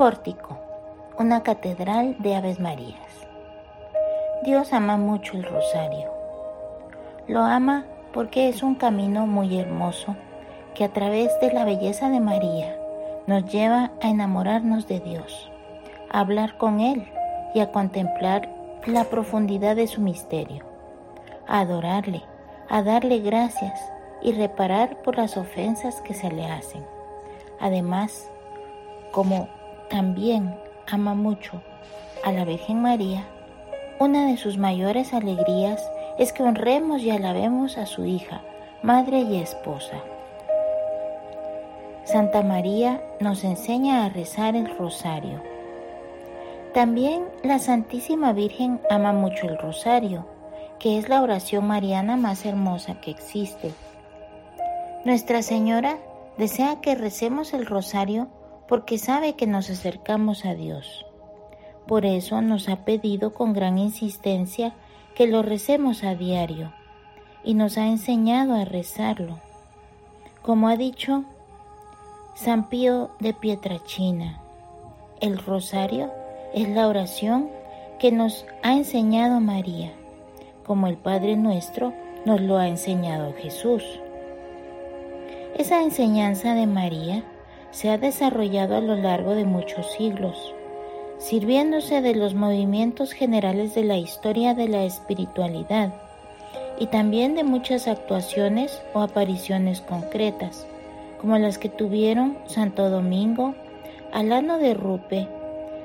Pórtico, 0.00 0.56
una 1.18 1.42
catedral 1.42 2.16
de 2.20 2.34
Aves 2.34 2.58
Marías. 2.58 3.28
Dios 4.42 4.72
ama 4.72 4.96
mucho 4.96 5.36
el 5.36 5.44
rosario. 5.44 6.10
Lo 7.28 7.40
ama 7.40 7.84
porque 8.14 8.48
es 8.48 8.62
un 8.62 8.76
camino 8.76 9.26
muy 9.26 9.58
hermoso 9.58 10.16
que 10.72 10.84
a 10.84 10.88
través 10.94 11.38
de 11.42 11.52
la 11.52 11.66
belleza 11.66 12.08
de 12.08 12.18
María 12.18 12.78
nos 13.26 13.44
lleva 13.52 13.90
a 14.00 14.08
enamorarnos 14.08 14.88
de 14.88 15.00
Dios, 15.00 15.52
a 16.10 16.20
hablar 16.20 16.56
con 16.56 16.80
Él 16.80 17.06
y 17.54 17.60
a 17.60 17.70
contemplar 17.70 18.48
la 18.86 19.04
profundidad 19.04 19.76
de 19.76 19.86
su 19.86 20.00
misterio, 20.00 20.64
a 21.46 21.60
adorarle, 21.60 22.22
a 22.70 22.82
darle 22.82 23.18
gracias 23.18 23.78
y 24.22 24.32
reparar 24.32 25.02
por 25.02 25.18
las 25.18 25.36
ofensas 25.36 26.00
que 26.00 26.14
se 26.14 26.30
le 26.30 26.46
hacen. 26.46 26.86
Además, 27.60 28.30
como 29.12 29.59
también 29.90 30.54
ama 30.86 31.14
mucho 31.14 31.60
a 32.24 32.32
la 32.32 32.44
Virgen 32.44 32.80
María, 32.80 33.26
una 33.98 34.26
de 34.26 34.36
sus 34.38 34.56
mayores 34.56 35.12
alegrías 35.12 35.90
es 36.18 36.32
que 36.32 36.42
honremos 36.42 37.02
y 37.02 37.10
alabemos 37.10 37.76
a 37.76 37.84
su 37.84 38.06
hija, 38.06 38.40
madre 38.82 39.18
y 39.18 39.36
esposa. 39.36 39.96
Santa 42.04 42.42
María 42.42 43.02
nos 43.20 43.44
enseña 43.44 44.04
a 44.04 44.08
rezar 44.08 44.56
el 44.56 44.76
rosario. 44.78 45.42
También 46.72 47.24
la 47.42 47.58
Santísima 47.58 48.32
Virgen 48.32 48.80
ama 48.90 49.12
mucho 49.12 49.48
el 49.48 49.58
rosario, 49.58 50.26
que 50.78 50.98
es 50.98 51.08
la 51.08 51.20
oración 51.20 51.66
mariana 51.66 52.16
más 52.16 52.46
hermosa 52.46 53.00
que 53.00 53.10
existe. 53.10 53.72
Nuestra 55.04 55.42
Señora 55.42 55.98
desea 56.38 56.80
que 56.80 56.94
recemos 56.94 57.52
el 57.52 57.66
rosario 57.66 58.28
porque 58.70 58.98
sabe 58.98 59.32
que 59.32 59.48
nos 59.48 59.68
acercamos 59.68 60.44
a 60.44 60.54
Dios. 60.54 61.04
Por 61.88 62.06
eso 62.06 62.40
nos 62.40 62.68
ha 62.68 62.84
pedido 62.84 63.34
con 63.34 63.52
gran 63.52 63.78
insistencia 63.78 64.74
que 65.16 65.26
lo 65.26 65.42
recemos 65.42 66.04
a 66.04 66.14
diario 66.14 66.72
y 67.42 67.54
nos 67.54 67.76
ha 67.78 67.88
enseñado 67.88 68.54
a 68.54 68.64
rezarlo. 68.64 69.40
Como 70.40 70.68
ha 70.68 70.76
dicho 70.76 71.24
San 72.36 72.68
Pío 72.68 73.10
de 73.18 73.34
Pietrachina, 73.34 74.40
el 75.20 75.38
rosario 75.38 76.12
es 76.54 76.68
la 76.68 76.86
oración 76.86 77.50
que 77.98 78.12
nos 78.12 78.46
ha 78.62 78.74
enseñado 78.74 79.40
María, 79.40 79.90
como 80.64 80.86
el 80.86 80.96
Padre 80.96 81.34
nuestro 81.34 81.92
nos 82.24 82.40
lo 82.40 82.56
ha 82.56 82.68
enseñado 82.68 83.34
Jesús. 83.34 83.82
Esa 85.58 85.82
enseñanza 85.82 86.54
de 86.54 86.68
María 86.68 87.24
se 87.70 87.90
ha 87.90 87.98
desarrollado 87.98 88.76
a 88.76 88.80
lo 88.80 88.96
largo 88.96 89.34
de 89.34 89.44
muchos 89.44 89.90
siglos, 89.92 90.54
sirviéndose 91.18 92.00
de 92.00 92.14
los 92.14 92.34
movimientos 92.34 93.12
generales 93.12 93.74
de 93.74 93.84
la 93.84 93.96
historia 93.96 94.54
de 94.54 94.68
la 94.68 94.84
espiritualidad 94.84 95.92
y 96.78 96.86
también 96.86 97.34
de 97.34 97.44
muchas 97.44 97.86
actuaciones 97.88 98.82
o 98.94 99.00
apariciones 99.00 99.82
concretas, 99.82 100.66
como 101.20 101.38
las 101.38 101.58
que 101.58 101.68
tuvieron 101.68 102.38
Santo 102.46 102.88
Domingo, 102.88 103.54
Alano 104.12 104.58
de 104.58 104.74
Rupe, 104.74 105.28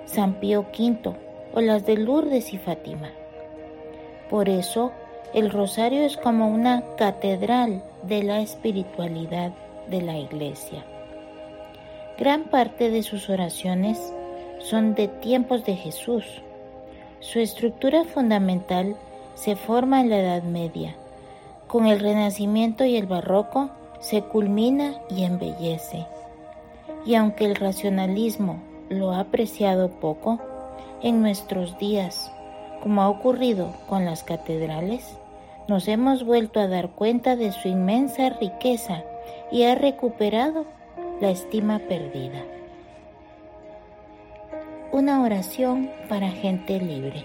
San 0.06 0.35
Pío 0.35 0.62
V 0.62 1.13
o 1.53 1.62
las 1.62 1.85
de 1.85 1.97
Lourdes 1.97 2.53
y 2.53 2.57
Fátima. 2.57 3.12
Por 4.29 4.50
eso, 4.50 4.91
el 5.34 5.51
rosario 5.51 6.03
es 6.03 6.16
como 6.18 6.50
una 6.50 6.81
catedral 6.97 7.84
de 8.03 8.24
la 8.24 8.40
espiritualidad 8.40 9.51
de 9.90 10.01
la 10.01 10.18
Iglesia. 10.18 10.85
Gran 12.17 12.45
parte 12.45 12.89
de 12.89 13.03
sus 13.03 13.29
oraciones 13.29 13.99
son 14.59 14.95
de 14.95 15.09
tiempos 15.09 15.65
de 15.65 15.75
Jesús. 15.75 16.23
Su 17.19 17.39
estructura 17.39 18.05
fundamental 18.05 18.95
se 19.33 19.57
forma 19.57 19.99
en 19.99 20.09
la 20.09 20.19
Edad 20.19 20.43
Media. 20.43 20.95
Con 21.67 21.87
el 21.87 21.99
Renacimiento 21.99 22.85
y 22.85 22.95
el 22.95 23.05
Barroco 23.05 23.69
se 23.99 24.21
culmina 24.21 24.93
y 25.09 25.25
embellece. 25.25 26.05
Y 27.05 27.15
aunque 27.15 27.45
el 27.45 27.55
racionalismo 27.55 28.61
lo 28.87 29.11
ha 29.11 29.19
apreciado 29.19 29.89
poco, 29.89 30.39
en 31.01 31.21
nuestros 31.21 31.77
días, 31.79 32.31
como 32.81 33.01
ha 33.01 33.09
ocurrido 33.09 33.73
con 33.87 34.05
las 34.05 34.23
catedrales, 34.23 35.17
nos 35.67 35.87
hemos 35.89 36.23
vuelto 36.23 36.61
a 36.61 36.67
dar 36.67 36.91
cuenta 36.91 37.35
de 37.35 37.51
su 37.51 37.67
inmensa 37.67 38.29
riqueza 38.29 39.03
y 39.51 39.63
ha 39.63 39.75
recuperado 39.75 40.65
la 41.21 41.29
estima 41.29 41.79
perdida. 41.79 42.43
Una 44.91 45.23
oración 45.23 45.89
para 46.09 46.29
gente 46.29 46.79
libre. 46.79 47.23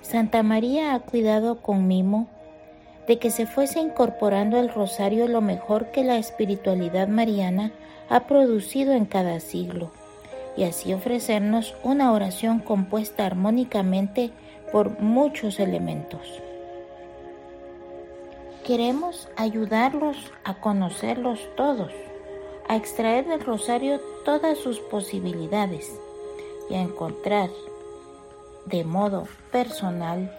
Santa 0.00 0.42
María 0.42 0.94
ha 0.94 1.00
cuidado 1.00 1.62
con 1.62 1.86
mimo 1.86 2.26
de 3.06 3.20
que 3.20 3.30
se 3.30 3.46
fuese 3.46 3.78
incorporando 3.78 4.58
al 4.58 4.68
rosario 4.68 5.28
lo 5.28 5.40
mejor 5.40 5.92
que 5.92 6.02
la 6.02 6.16
espiritualidad 6.16 7.06
mariana 7.06 7.70
ha 8.08 8.26
producido 8.26 8.94
en 8.94 9.06
cada 9.06 9.38
siglo, 9.38 9.92
y 10.56 10.64
así 10.64 10.92
ofrecernos 10.92 11.76
una 11.84 12.12
oración 12.12 12.58
compuesta 12.58 13.26
armónicamente 13.26 14.32
por 14.72 14.98
muchos 15.00 15.60
elementos. 15.60 16.42
Queremos 18.66 19.28
ayudarlos 19.36 20.16
a 20.44 20.54
conocerlos 20.54 21.40
todos 21.56 21.92
a 22.68 22.76
extraer 22.76 23.26
del 23.26 23.40
rosario 23.40 24.00
todas 24.24 24.58
sus 24.58 24.80
posibilidades 24.80 25.92
y 26.70 26.74
a 26.74 26.80
encontrar 26.80 27.50
de 28.66 28.84
modo 28.84 29.26
personal 29.50 30.32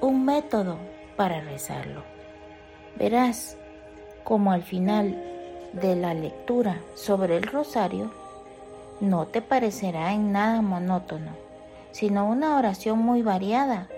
un 0.00 0.24
método 0.24 0.76
para 1.16 1.40
rezarlo. 1.40 2.02
Verás 2.96 3.56
como 4.24 4.52
al 4.52 4.62
final 4.62 5.16
de 5.72 5.96
la 5.96 6.14
lectura 6.14 6.80
sobre 6.94 7.36
el 7.36 7.42
rosario 7.42 8.10
no 9.00 9.26
te 9.26 9.42
parecerá 9.42 10.12
en 10.12 10.32
nada 10.32 10.60
monótono, 10.62 11.32
sino 11.90 12.28
una 12.28 12.56
oración 12.56 12.98
muy 12.98 13.22
variada 13.22 13.88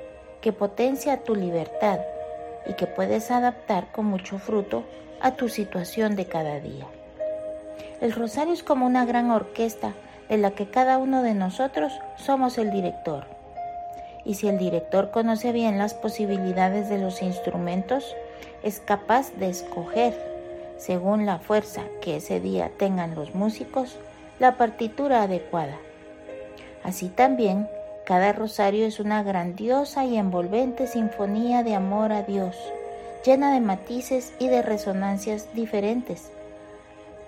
que 0.41 0.53
potencia 0.53 1.23
tu 1.23 1.35
libertad 1.35 2.01
y 2.67 2.75
que 2.75 2.87
puedes 2.87 3.31
adaptar 3.31 3.93
con 3.93 4.07
mucho 4.07 4.39
fruto 4.39 4.85
a 5.21 5.33
tu 5.33 5.49
situación 5.49 6.17
de 6.17 6.27
cada 6.27 6.61
día. 6.61 6.87
El 8.01 8.13
rosario 8.13 8.55
es 8.55 8.63
como 8.63 8.87
una 8.87 9.05
gran 9.05 9.31
orquesta 9.31 9.93
de 10.31 10.39
la 10.39 10.53
que 10.53 10.71
cada 10.71 10.97
uno 10.97 11.23
de 11.23 11.35
nosotros 11.35 11.93
somos 12.17 12.57
el 12.57 12.71
director. 12.71 13.27
Y 14.25 14.35
si 14.35 14.49
el 14.49 14.57
director 14.57 15.11
conoce 15.11 15.53
bien 15.53 15.77
las 15.77 15.93
posibilidades 15.93 16.89
de 16.89 16.97
los 16.97 17.21
instrumentos, 17.21 18.17
es 18.63 18.81
capaz 18.81 19.33
de 19.35 19.51
escoger, 19.51 20.15
según 20.79 21.27
la 21.27 21.41
fuerza 21.41 21.83
que 22.01 22.17
ese 22.17 22.41
día 22.41 22.71
tengan 22.79 23.15
los 23.15 23.35
músicos, 23.35 23.99
la 24.39 24.57
partitura 24.57 25.23
adecuada. 25.25 25.77
Así 26.83 27.11
también, 27.11 27.69
cada 28.07 28.33
rosario 28.33 28.87
es 28.87 28.99
una 28.99 29.23
grandiosa 29.23 30.07
y 30.07 30.17
envolvente 30.17 30.87
sinfonía 30.87 31.63
de 31.63 31.75
amor 31.75 32.13
a 32.13 32.23
Dios, 32.23 32.57
llena 33.27 33.53
de 33.53 33.61
matices 33.61 34.33
y 34.39 34.49
de 34.49 34.63
resonancias 34.63 35.53
diferentes 35.55 36.31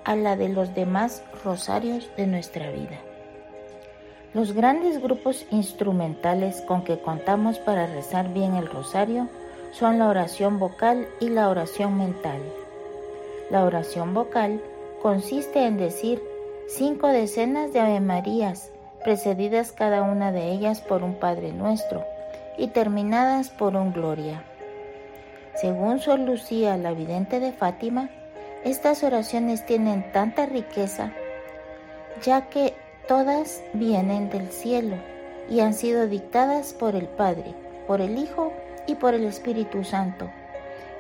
a 0.05 0.17
la 0.17 0.37
de 0.37 0.49
los 0.49 0.75
demás 0.75 1.23
rosarios 1.45 2.11
de 2.17 2.27
nuestra 2.27 2.71
vida. 2.71 2.99
Los 4.35 4.53
grandes 4.53 5.03
grupos 5.03 5.47
instrumentales 5.51 6.63
con 6.63 6.85
que 6.85 6.99
contamos 6.99 7.59
para 7.59 7.87
rezar 7.87 8.33
bien 8.33 8.55
el 8.55 8.67
rosario 8.67 9.29
son 9.73 9.99
la 9.99 10.09
oración 10.09 10.59
vocal 10.59 11.07
y 11.21 11.29
la 11.29 11.49
oración 11.49 11.99
mental. 11.99 12.41
La 13.51 13.65
oración 13.65 14.15
vocal 14.15 14.63
consiste 15.03 15.67
en 15.67 15.77
decir 15.77 16.23
cinco 16.69 17.09
decenas 17.09 17.73
de 17.73 17.81
Ave 17.81 18.01
Marías, 18.01 18.71
precedidas 19.05 19.73
cada 19.73 20.03
una 20.03 20.33
de 20.33 20.51
ellas 20.51 20.81
por 20.81 21.03
un 21.03 21.15
Padre 21.15 21.53
Nuestro 21.53 22.05
y 22.57 22.69
terminadas 22.69 23.51
por 23.51 23.77
un 23.77 23.93
Gloria. 23.93 24.43
Según 25.57 25.99
Sor 26.01 26.21
Lucía, 26.21 26.77
la 26.79 26.93
vidente 26.93 27.41
de 27.41 27.53
Fátima, 27.53 28.09
estas 28.65 29.03
oraciones 29.03 29.67
tienen 29.67 30.13
tanta 30.13 30.47
riqueza, 30.47 31.13
ya 32.23 32.43
que 32.43 32.75
todas 33.09 33.63
vienen 33.73 34.31
del 34.31 34.51
cielo 34.51 34.97
y 35.49 35.61
han 35.61 35.75
sido 35.75 36.07
dictadas 36.07 36.73
por 36.73 36.95
el 36.95 37.07
Padre, 37.07 37.55
por 37.87 38.01
el 38.01 38.19
Hijo 38.19 38.53
y 38.87 38.95
por 38.95 39.15
el 39.15 39.25
Espíritu 39.25 39.83
Santo, 39.83 40.31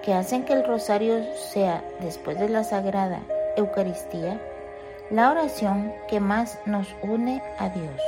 que 0.02 0.12
hacen 0.12 0.44
que 0.44 0.54
el 0.54 0.64
rosario 0.64 1.22
sea, 1.36 1.84
después 2.00 2.38
de 2.38 2.48
la 2.48 2.64
Sagrada 2.64 3.20
Eucaristía, 3.56 4.40
la 5.10 5.30
oración 5.30 5.92
que 6.08 6.18
más 6.18 6.58
nos 6.66 6.88
une 7.02 7.42
a 7.58 7.68
Dios. 7.68 8.00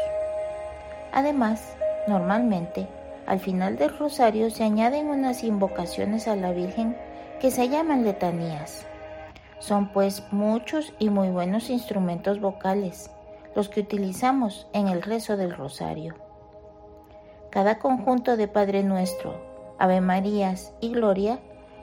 Además, 1.13 1.63
normalmente, 2.09 2.89
al 3.27 3.39
final 3.39 3.77
del 3.77 3.97
rosario 3.97 4.51
se 4.51 4.65
añaden 4.65 5.07
unas 5.07 5.45
invocaciones 5.45 6.27
a 6.27 6.35
la 6.35 6.51
Virgen 6.51 6.97
que 7.41 7.51
se 7.51 7.69
llaman 7.69 8.05
letanías. 8.05 8.85
Son 9.59 9.93
pues 9.93 10.23
muchos 10.31 10.93
y 10.99 11.11
muy 11.11 11.29
buenos 11.29 11.71
instrumentos 11.71 12.41
vocales 12.41 13.11
los 13.55 13.69
que 13.69 13.81
utilizamos 13.81 14.67
en 14.73 14.89
el 14.89 15.03
rezo 15.03 15.37
del 15.37 15.55
rosario. 15.55 16.15
Cada 17.51 17.79
conjunto 17.79 18.37
de 18.37 18.49
Padre 18.49 18.83
Nuestro, 18.83 19.41
Ave 19.79 20.01
Marías 20.01 20.73
y 20.81 20.91
Gloria 20.91 21.39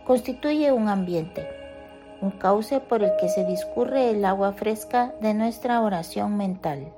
constituye 0.06 0.72
un 0.72 0.90
ambiente, 0.90 1.48
un 2.22 2.32
cauce 2.32 2.82
por 2.82 3.04
el 3.04 3.12
que 3.20 3.30
se 3.30 3.46
discurre 3.46 4.10
el 4.10 4.26
agua 4.26 4.52
fresca 4.54 5.14
de 5.22 5.34
nuestra 5.34 5.82
oración 5.82 6.36
mental. 6.36 6.92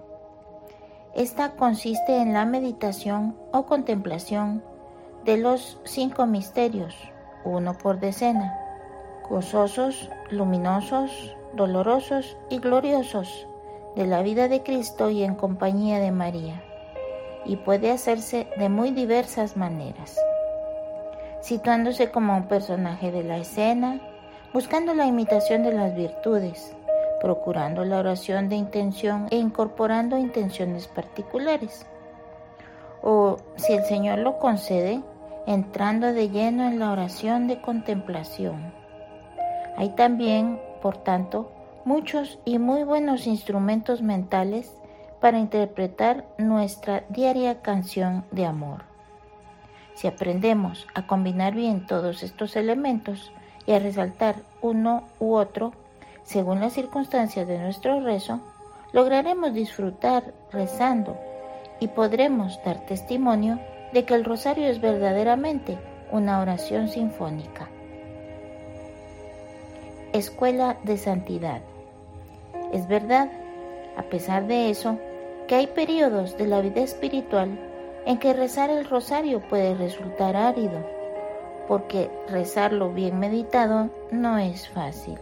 Esta 1.13 1.51
consiste 1.51 2.17
en 2.17 2.33
la 2.33 2.45
meditación 2.45 3.37
o 3.51 3.67
contemplación 3.67 4.63
de 5.23 5.37
los 5.37 5.79
cinco 5.83 6.25
misterios, 6.25 6.95
uno 7.45 7.77
por 7.77 7.99
decena, 7.99 8.59
gozosos, 9.33 10.11
luminosos, 10.29 11.35
dolorosos 11.53 12.37
y 12.51 12.59
gloriosos 12.59 13.47
de 13.95 14.05
la 14.05 14.21
vida 14.21 14.47
de 14.47 14.61
Cristo 14.61 15.09
y 15.09 15.23
en 15.23 15.33
compañía 15.33 15.97
de 15.97 16.11
María, 16.11 16.61
y 17.43 17.55
puede 17.55 17.89
hacerse 17.89 18.45
de 18.57 18.69
muy 18.69 18.91
diversas 18.91 19.57
maneras, 19.57 20.19
situándose 21.41 22.11
como 22.11 22.37
un 22.37 22.47
personaje 22.47 23.11
de 23.11 23.23
la 23.23 23.39
escena, 23.39 23.99
buscando 24.53 24.93
la 24.93 25.07
imitación 25.07 25.63
de 25.63 25.73
las 25.73 25.95
virtudes, 25.95 26.75
procurando 27.19 27.85
la 27.85 27.97
oración 27.97 28.49
de 28.49 28.55
intención 28.55 29.25
e 29.31 29.37
incorporando 29.37 30.15
intenciones 30.15 30.87
particulares. 30.87 31.87
O, 33.01 33.37
si 33.55 33.73
el 33.73 33.83
Señor 33.85 34.19
lo 34.19 34.37
concede, 34.37 35.01
entrando 35.47 36.13
de 36.13 36.29
lleno 36.29 36.67
en 36.67 36.77
la 36.77 36.91
oración 36.91 37.47
de 37.47 37.59
contemplación. 37.61 38.82
Hay 39.75 39.89
también, 39.89 40.59
por 40.81 40.97
tanto, 40.97 41.51
muchos 41.85 42.39
y 42.45 42.59
muy 42.59 42.83
buenos 42.83 43.27
instrumentos 43.27 44.01
mentales 44.01 44.71
para 45.19 45.39
interpretar 45.39 46.25
nuestra 46.37 47.03
diaria 47.09 47.61
canción 47.61 48.25
de 48.31 48.45
amor. 48.45 48.83
Si 49.95 50.07
aprendemos 50.07 50.87
a 50.95 51.07
combinar 51.07 51.53
bien 51.53 51.85
todos 51.85 52.23
estos 52.23 52.55
elementos 52.55 53.31
y 53.65 53.73
a 53.73 53.79
resaltar 53.79 54.35
uno 54.61 55.03
u 55.19 55.35
otro 55.35 55.73
según 56.23 56.59
las 56.59 56.73
circunstancias 56.73 57.47
de 57.47 57.59
nuestro 57.59 57.99
rezo, 57.99 58.39
lograremos 58.91 59.53
disfrutar 59.53 60.33
rezando 60.51 61.17
y 61.79 61.87
podremos 61.87 62.59
dar 62.63 62.85
testimonio 62.85 63.59
de 63.91 64.05
que 64.05 64.15
el 64.15 64.23
rosario 64.23 64.67
es 64.67 64.79
verdaderamente 64.79 65.77
una 66.11 66.39
oración 66.39 66.87
sinfónica. 66.87 67.69
Escuela 70.13 70.77
de 70.83 70.97
Santidad 70.97 71.61
es 72.71 72.87
verdad, 72.87 73.31
a 73.97 74.03
pesar 74.03 74.45
de 74.45 74.69
eso, 74.69 74.97
que 75.47 75.55
hay 75.55 75.65
periodos 75.67 76.37
de 76.37 76.45
la 76.47 76.61
vida 76.61 76.81
espiritual 76.81 77.49
en 78.05 78.19
que 78.19 78.33
rezar 78.33 78.69
el 78.69 78.85
rosario 78.85 79.41
puede 79.41 79.73
resultar 79.73 80.35
árido, 80.35 80.85
porque 81.67 82.11
rezarlo 82.29 82.93
bien 82.93 83.19
meditado 83.19 83.89
no 84.11 84.37
es 84.37 84.69
fácil. 84.69 85.17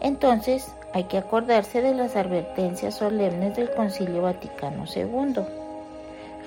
Entonces 0.00 0.72
hay 0.94 1.04
que 1.04 1.18
acordarse 1.18 1.82
de 1.82 1.94
las 1.94 2.16
advertencias 2.16 2.94
solemnes 2.94 3.56
del 3.56 3.70
Concilio 3.72 4.22
Vaticano 4.22 4.84
II. 4.94 5.42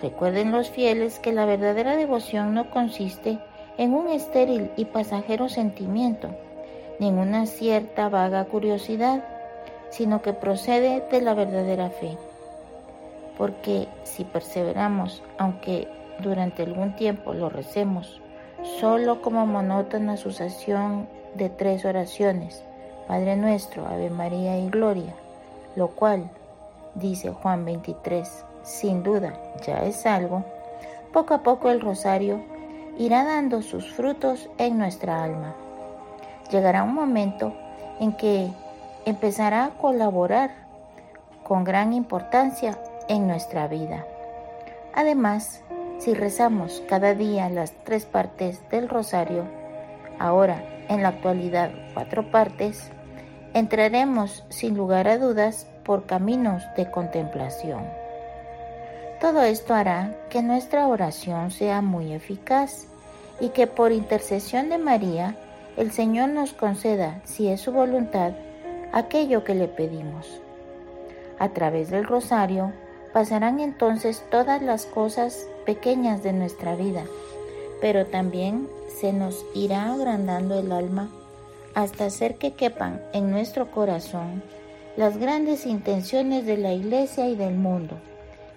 Recuerden 0.01 0.51
los 0.51 0.71
fieles 0.71 1.19
que 1.19 1.31
la 1.31 1.45
verdadera 1.45 1.95
devoción 1.95 2.55
no 2.55 2.71
consiste 2.71 3.37
en 3.77 3.93
un 3.93 4.07
estéril 4.07 4.71
y 4.77 4.85
pasajero 4.85 5.47
sentimiento, 5.47 6.29
ni 7.01 7.07
en 7.07 7.17
una 7.17 7.47
cierta 7.47 8.09
vaga 8.09 8.45
curiosidad, 8.45 9.23
sino 9.89 10.21
que 10.21 10.33
procede 10.33 11.03
de 11.09 11.19
la 11.19 11.33
verdadera 11.33 11.89
fe. 11.89 12.15
Porque 13.39 13.87
si 14.03 14.23
perseveramos, 14.23 15.23
aunque 15.39 15.87
durante 16.19 16.61
algún 16.61 16.95
tiempo 16.95 17.33
lo 17.33 17.49
recemos, 17.49 18.21
solo 18.79 19.23
como 19.23 19.47
monótona 19.47 20.15
sucesión 20.15 21.09
de 21.33 21.49
tres 21.49 21.85
oraciones, 21.85 22.63
Padre 23.07 23.35
nuestro, 23.35 23.87
Ave 23.87 24.11
María 24.11 24.59
y 24.59 24.69
Gloria, 24.69 25.15
lo 25.75 25.87
cual, 25.87 26.29
dice 26.93 27.31
Juan 27.31 27.65
23, 27.65 28.45
sin 28.61 29.01
duda 29.01 29.33
ya 29.65 29.83
es 29.85 30.05
algo, 30.05 30.45
poco 31.11 31.33
a 31.33 31.41
poco 31.41 31.71
el 31.71 31.81
rosario 31.81 32.43
irá 32.99 33.23
dando 33.23 33.63
sus 33.63 33.91
frutos 33.91 34.51
en 34.59 34.77
nuestra 34.77 35.23
alma. 35.23 35.55
Llegará 36.51 36.83
un 36.83 36.93
momento 36.93 37.53
en 37.99 38.13
que 38.13 38.51
empezará 39.05 39.65
a 39.65 39.69
colaborar 39.71 40.51
con 41.43 41.63
gran 41.63 41.93
importancia 41.93 42.77
en 43.07 43.27
nuestra 43.27 43.67
vida. 43.67 44.05
Además, 44.93 45.63
si 45.99 46.13
rezamos 46.13 46.83
cada 46.89 47.13
día 47.13 47.49
las 47.49 47.71
tres 47.83 48.05
partes 48.05 48.61
del 48.69 48.89
rosario, 48.89 49.45
ahora 50.19 50.63
en 50.89 51.03
la 51.03 51.09
actualidad 51.09 51.71
cuatro 51.93 52.31
partes, 52.31 52.91
entraremos 53.53 54.43
sin 54.49 54.75
lugar 54.75 55.07
a 55.07 55.17
dudas 55.17 55.67
por 55.83 56.05
caminos 56.05 56.63
de 56.75 56.89
contemplación. 56.91 57.85
Todo 59.19 59.43
esto 59.43 59.73
hará 59.73 60.15
que 60.29 60.41
nuestra 60.41 60.87
oración 60.87 61.51
sea 61.51 61.81
muy 61.81 62.13
eficaz 62.13 62.87
y 63.39 63.49
que 63.49 63.67
por 63.67 63.91
intercesión 63.91 64.69
de 64.69 64.77
María 64.77 65.35
el 65.77 65.91
Señor 65.91 66.29
nos 66.29 66.53
conceda, 66.53 67.21
si 67.23 67.47
es 67.47 67.61
su 67.61 67.71
voluntad, 67.71 68.33
aquello 68.91 69.43
que 69.43 69.55
le 69.55 69.67
pedimos. 69.67 70.41
A 71.39 71.49
través 71.49 71.89
del 71.89 72.05
rosario 72.05 72.73
pasarán 73.13 73.59
entonces 73.59 74.23
todas 74.29 74.61
las 74.61 74.85
cosas 74.85 75.47
pequeñas 75.65 76.23
de 76.23 76.33
nuestra 76.33 76.75
vida, 76.75 77.03
pero 77.79 78.05
también 78.05 78.67
se 78.99 79.13
nos 79.13 79.45
irá 79.55 79.91
agrandando 79.91 80.59
el 80.59 80.71
alma 80.71 81.09
hasta 81.73 82.05
hacer 82.05 82.35
que 82.35 82.53
quepan 82.53 83.01
en 83.13 83.31
nuestro 83.31 83.71
corazón 83.71 84.43
las 84.97 85.17
grandes 85.17 85.65
intenciones 85.65 86.45
de 86.45 86.57
la 86.57 86.73
Iglesia 86.73 87.27
y 87.27 87.35
del 87.35 87.55
mundo, 87.55 87.97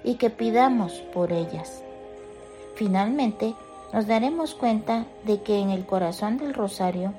y 0.02 0.16
que 0.16 0.30
pidamos 0.30 0.94
por 1.12 1.32
ellas. 1.32 1.82
Finalmente, 2.74 3.54
nos 3.94 4.08
daremos 4.08 4.56
cuenta 4.56 5.06
de 5.24 5.42
que 5.42 5.60
en 5.60 5.70
el 5.70 5.86
corazón 5.86 6.36
del 6.36 6.52
rosario 6.52 7.14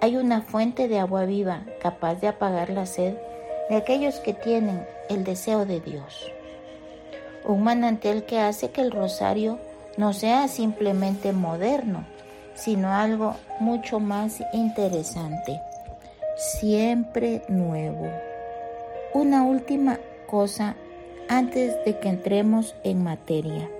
hay 0.00 0.16
una 0.16 0.42
fuente 0.42 0.88
de 0.88 0.98
agua 0.98 1.26
viva 1.26 1.62
capaz 1.80 2.16
de 2.16 2.26
apagar 2.26 2.70
la 2.70 2.86
sed 2.86 3.14
de 3.70 3.76
aquellos 3.76 4.16
que 4.16 4.34
tienen 4.34 4.84
el 5.08 5.22
deseo 5.22 5.64
de 5.64 5.78
Dios. 5.78 6.28
Un 7.44 7.62
manantial 7.62 8.26
que 8.26 8.40
hace 8.40 8.70
que 8.70 8.80
el 8.80 8.90
rosario 8.90 9.60
no 9.96 10.12
sea 10.12 10.48
simplemente 10.48 11.32
moderno, 11.32 12.04
sino 12.54 12.92
algo 12.92 13.36
mucho 13.60 14.00
más 14.00 14.42
interesante, 14.52 15.60
siempre 16.36 17.42
nuevo. 17.46 18.10
Una 19.14 19.44
última 19.44 20.00
cosa 20.26 20.74
antes 21.28 21.76
de 21.84 22.00
que 22.00 22.08
entremos 22.08 22.74
en 22.82 23.04
materia. 23.04 23.70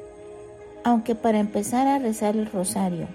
Aunque 0.85 1.15
para 1.15 1.39
empezar 1.39 1.87
a 1.87 1.99
rezar 1.99 2.37
el 2.37 2.51
rosario 2.51 3.09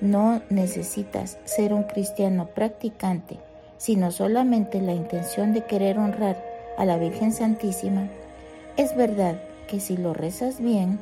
no 0.00 0.42
necesitas 0.50 1.38
ser 1.44 1.72
un 1.72 1.84
cristiano 1.84 2.46
practicante, 2.46 3.38
sino 3.78 4.10
solamente 4.10 4.80
la 4.80 4.92
intención 4.92 5.52
de 5.52 5.64
querer 5.64 5.98
honrar 5.98 6.42
a 6.76 6.84
la 6.84 6.98
Virgen 6.98 7.32
Santísima, 7.32 8.08
es 8.76 8.96
verdad 8.96 9.40
que 9.68 9.80
si 9.80 9.96
lo 9.96 10.12
rezas 10.12 10.60
bien, 10.60 11.00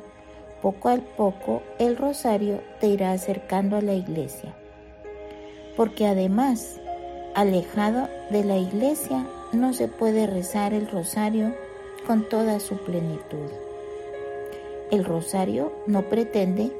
poco 0.61 0.89
a 0.89 0.97
poco 1.17 1.61
el 1.79 1.97
rosario 1.97 2.61
te 2.79 2.87
irá 2.87 3.11
acercando 3.11 3.75
a 3.75 3.81
la 3.81 3.93
iglesia. 3.93 4.53
Porque 5.75 6.05
además, 6.07 6.79
alejado 7.35 8.07
de 8.29 8.43
la 8.43 8.57
iglesia, 8.57 9.25
no 9.51 9.73
se 9.73 9.87
puede 9.87 10.27
rezar 10.27 10.73
el 10.73 10.87
rosario 10.87 11.53
con 12.07 12.29
toda 12.29 12.59
su 12.59 12.77
plenitud. 12.77 13.49
El 14.91 15.05
rosario 15.05 15.73
no 15.87 16.09
pretende 16.09 16.71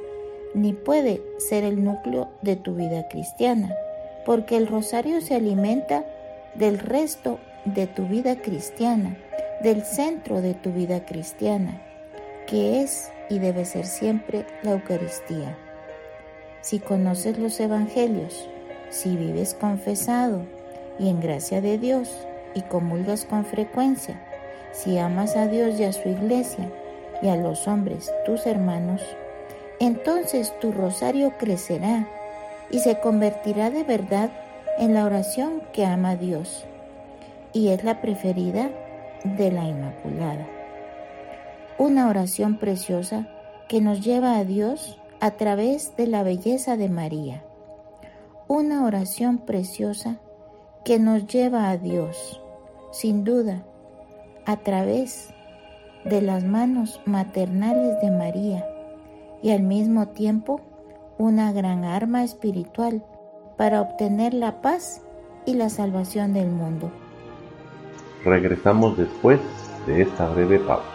ni 0.54 0.74
puede 0.74 1.22
ser 1.38 1.64
el 1.64 1.84
núcleo 1.84 2.30
de 2.42 2.56
tu 2.56 2.76
vida 2.76 3.08
cristiana, 3.08 3.76
porque 4.26 4.58
el 4.58 4.68
rosario 4.68 5.22
se 5.22 5.36
alimenta 5.36 6.06
del 6.56 6.80
resto 6.80 7.40
de 7.66 7.88
tu 7.88 8.06
vida 8.06 8.36
cristiana, 8.36 9.18
del 9.62 9.84
centro 9.84 10.42
de 10.42 10.54
tu 10.54 10.72
vida 10.72 11.06
cristiana, 11.06 11.82
que 12.48 12.82
es 12.82 13.12
y 13.30 13.40
debe 13.40 13.66
ser 13.66 13.86
siempre 13.86 14.46
la 14.62 14.72
Eucaristía. 14.72 15.58
Si 16.62 16.80
conoces 16.80 17.38
los 17.40 17.60
evangelios, 17.60 18.48
si 18.90 19.18
vives 19.18 19.54
confesado 19.54 20.46
y 21.00 21.10
en 21.10 21.20
gracia 21.20 21.62
de 21.62 21.78
Dios 21.78 22.12
y 22.54 22.62
comulgas 22.62 23.26
con 23.26 23.46
frecuencia, 23.46 24.22
si 24.72 24.98
amas 24.98 25.36
a 25.36 25.48
Dios 25.48 25.80
y 25.80 25.84
a 25.84 25.94
su 25.94 26.08
iglesia 26.10 26.70
y 27.24 27.30
a 27.30 27.38
los 27.38 27.68
hombres, 27.68 28.14
tus 28.26 28.46
hermanos, 28.46 29.02
entonces 29.80 30.54
tu 30.60 30.72
rosario 30.72 31.34
crecerá 31.40 32.08
y 32.70 32.80
se 32.80 33.00
convertirá 33.00 33.70
de 33.70 33.84
verdad 33.84 34.30
en 34.78 34.94
la 34.94 35.06
oración 35.06 35.62
que 35.72 35.86
ama 35.86 36.16
Dios 36.16 36.66
y 37.54 37.70
es 37.70 37.84
la 37.84 38.02
preferida 38.02 38.70
de 39.24 39.52
la 39.52 39.66
Inmaculada. 39.66 40.48
Una 41.78 42.10
oración 42.10 42.58
preciosa 42.58 43.28
que 43.70 43.80
nos 43.80 44.02
lleva 44.02 44.38
a 44.38 44.44
Dios 44.44 45.00
a 45.20 45.32
través 45.32 45.96
de 45.96 46.08
la 46.08 46.24
belleza 46.24 46.76
de 46.76 46.90
María. 46.90 47.44
Una 48.48 48.86
oración 48.86 49.38
preciosa 49.40 50.18
que 50.84 51.00
nos 51.00 51.26
lleva 51.28 51.70
a 51.70 51.78
Dios, 51.78 52.42
sin 52.92 53.24
duda, 53.24 53.64
a 54.46 54.58
través 54.58 55.33
de 56.06 56.22
las 56.22 56.44
manos 56.44 57.02
maternales 57.06 58.00
de 58.02 58.12
María 58.12 58.66
y 59.42 59.52
al 59.52 59.64
mismo 59.64 60.08
tiempo 60.10 60.62
una 61.18 61.52
gran 61.52 61.84
arma 61.86 62.24
espiritual 62.24 63.04
para 63.58 63.82
obtener 63.82 64.34
la 64.34 64.62
paz 64.62 65.02
y 65.46 65.54
la 65.54 65.70
salvación 65.70 66.34
del 66.34 66.50
mundo. 66.50 66.92
Regresamos 68.26 68.98
después 68.98 69.40
de 69.86 70.04
esta 70.04 70.30
breve 70.30 70.60
pausa. 70.60 70.93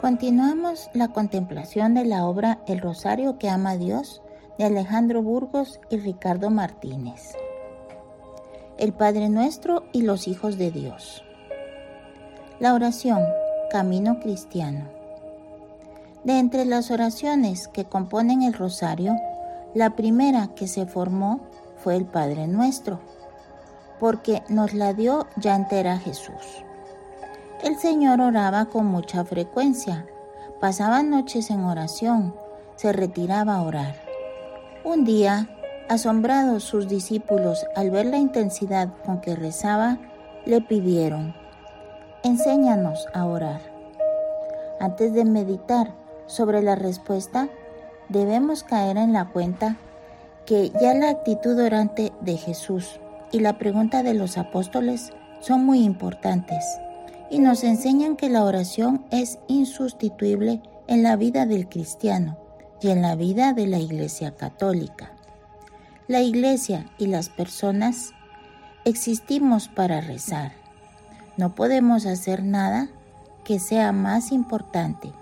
Continuamos 0.00 0.90
la 0.94 1.08
contemplación 1.08 1.94
de 1.94 2.04
la 2.04 2.24
obra 2.24 2.60
El 2.68 2.80
Rosario 2.80 3.36
que 3.36 3.48
ama 3.48 3.70
a 3.70 3.76
Dios 3.76 4.22
de 4.56 4.64
Alejandro 4.64 5.22
Burgos 5.22 5.80
y 5.90 5.96
Ricardo 5.96 6.50
Martínez. 6.50 7.34
El 8.78 8.92
Padre 8.92 9.28
Nuestro 9.28 9.86
y 9.92 10.02
los 10.02 10.28
hijos 10.28 10.56
de 10.56 10.70
Dios. 10.70 11.24
La 12.60 12.74
oración, 12.74 13.18
Camino 13.72 14.20
Cristiano. 14.20 14.88
De 16.22 16.38
entre 16.38 16.64
las 16.64 16.92
oraciones 16.92 17.66
que 17.66 17.84
componen 17.84 18.42
el 18.42 18.52
Rosario, 18.52 19.16
la 19.74 19.96
primera 19.96 20.54
que 20.54 20.68
se 20.68 20.86
formó 20.86 21.40
fue 21.76 21.96
el 21.96 22.06
Padre 22.06 22.46
Nuestro, 22.46 23.00
porque 23.98 24.44
nos 24.48 24.74
la 24.74 24.94
dio 24.94 25.26
ya 25.38 25.56
entera 25.56 25.98
Jesús. 25.98 26.64
El 27.62 27.76
Señor 27.76 28.20
oraba 28.20 28.66
con 28.66 28.86
mucha 28.86 29.24
frecuencia, 29.24 30.06
pasaba 30.60 31.02
noches 31.02 31.50
en 31.50 31.64
oración, 31.64 32.32
se 32.76 32.92
retiraba 32.92 33.56
a 33.56 33.62
orar. 33.62 33.96
Un 34.84 35.04
día, 35.04 35.48
asombrados 35.88 36.62
sus 36.62 36.86
discípulos 36.86 37.66
al 37.74 37.90
ver 37.90 38.06
la 38.06 38.18
intensidad 38.18 38.90
con 39.04 39.20
que 39.20 39.34
rezaba, 39.34 39.98
le 40.46 40.60
pidieron, 40.60 41.34
enséñanos 42.22 43.08
a 43.12 43.26
orar. 43.26 43.60
Antes 44.78 45.12
de 45.12 45.24
meditar 45.24 45.96
sobre 46.26 46.62
la 46.62 46.76
respuesta, 46.76 47.48
debemos 48.08 48.62
caer 48.62 48.98
en 48.98 49.12
la 49.12 49.30
cuenta 49.30 49.78
que 50.46 50.70
ya 50.80 50.94
la 50.94 51.10
actitud 51.10 51.58
orante 51.58 52.12
de 52.20 52.36
Jesús 52.36 53.00
y 53.32 53.40
la 53.40 53.58
pregunta 53.58 54.04
de 54.04 54.14
los 54.14 54.38
apóstoles 54.38 55.12
son 55.40 55.66
muy 55.66 55.82
importantes 55.82 56.64
y 57.30 57.38
nos 57.38 57.64
enseñan 57.64 58.16
que 58.16 58.28
la 58.28 58.44
oración 58.44 59.04
es 59.10 59.38
insustituible 59.48 60.62
en 60.86 61.02
la 61.02 61.16
vida 61.16 61.46
del 61.46 61.68
cristiano 61.68 62.38
y 62.80 62.88
en 62.88 63.02
la 63.02 63.14
vida 63.14 63.52
de 63.52 63.66
la 63.66 63.78
Iglesia 63.78 64.34
católica. 64.34 65.12
La 66.06 66.22
Iglesia 66.22 66.90
y 66.96 67.06
las 67.06 67.28
personas 67.28 68.12
existimos 68.84 69.68
para 69.68 70.00
rezar. 70.00 70.52
No 71.36 71.54
podemos 71.54 72.06
hacer 72.06 72.42
nada 72.42 72.88
que 73.44 73.58
sea 73.58 73.92
más 73.92 74.32
importante. 74.32 75.12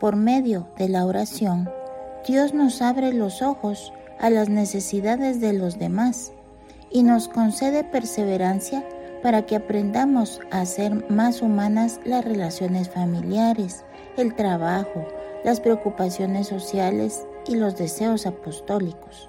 Por 0.00 0.16
medio 0.16 0.68
de 0.78 0.88
la 0.88 1.04
oración, 1.04 1.68
Dios 2.26 2.54
nos 2.54 2.82
abre 2.82 3.12
los 3.12 3.42
ojos 3.42 3.92
a 4.18 4.30
las 4.30 4.48
necesidades 4.48 5.40
de 5.40 5.52
los 5.52 5.78
demás 5.78 6.32
y 6.90 7.02
nos 7.02 7.28
concede 7.28 7.84
perseverancia 7.84 8.84
para 9.22 9.46
que 9.46 9.56
aprendamos 9.56 10.40
a 10.50 10.60
hacer 10.60 11.10
más 11.10 11.42
humanas 11.42 12.00
las 12.04 12.24
relaciones 12.24 12.88
familiares, 12.88 13.84
el 14.16 14.34
trabajo, 14.34 15.06
las 15.44 15.60
preocupaciones 15.60 16.46
sociales 16.46 17.26
y 17.46 17.56
los 17.56 17.76
deseos 17.76 18.26
apostólicos. 18.26 19.28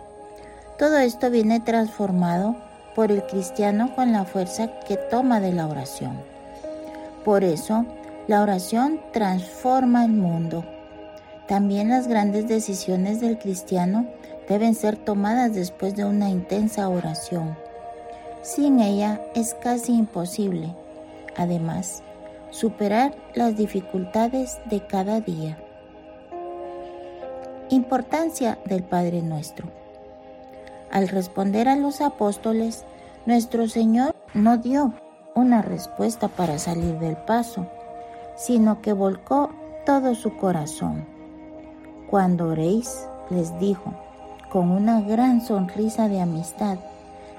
Todo 0.78 0.98
esto 0.98 1.30
viene 1.30 1.60
transformado 1.60 2.56
por 2.96 3.12
el 3.12 3.24
cristiano 3.26 3.96
con 3.96 4.12
la 4.12 4.26
fuerza 4.26 4.80
que 4.88 4.98
toma 4.98 5.40
de 5.40 5.54
la 5.54 5.68
oración. 5.68 6.22
Por 7.24 7.44
eso, 7.44 7.86
la 8.28 8.42
oración 8.42 9.02
transforma 9.12 10.06
el 10.06 10.12
mundo. 10.12 10.66
También 11.48 11.90
las 11.90 12.08
grandes 12.08 12.48
decisiones 12.48 13.20
del 13.20 13.40
cristiano 13.40 14.08
deben 14.48 14.76
ser 14.76 14.98
tomadas 14.98 15.54
después 15.54 15.96
de 15.96 16.06
una 16.06 16.30
intensa 16.30 16.88
oración 16.90 17.58
sin 18.42 18.80
ella 18.80 19.22
es 19.36 19.54
casi 19.56 19.94
imposible, 19.94 20.76
además, 21.36 22.04
superar 22.52 23.16
las 23.36 23.56
dificultades 23.56 24.60
de 24.66 24.86
cada 24.86 25.22
día. 25.22 25.58
Importancia 27.70 28.58
del 28.66 28.84
Padre 28.84 29.22
Nuestro. 29.22 29.68
Al 30.92 31.08
responder 31.08 31.70
a 31.70 31.76
los 31.76 32.02
apóstoles, 32.02 32.86
nuestro 33.26 33.68
Señor 33.68 34.16
no 34.34 34.58
dio 34.58 34.94
una 35.36 35.62
respuesta 35.62 36.28
para 36.28 36.58
salir 36.58 36.98
del 36.98 37.16
paso, 37.16 37.68
sino 38.36 38.82
que 38.82 38.94
volcó 38.94 39.52
todo 39.86 40.16
su 40.16 40.36
corazón. 40.38 41.06
Cuando 42.10 42.48
oréis, 42.50 43.08
les 43.30 43.58
dijo, 43.60 43.94
con 44.50 44.72
una 44.72 45.02
gran 45.02 45.42
sonrisa 45.46 46.10
de 46.10 46.22
amistad, 46.22 46.78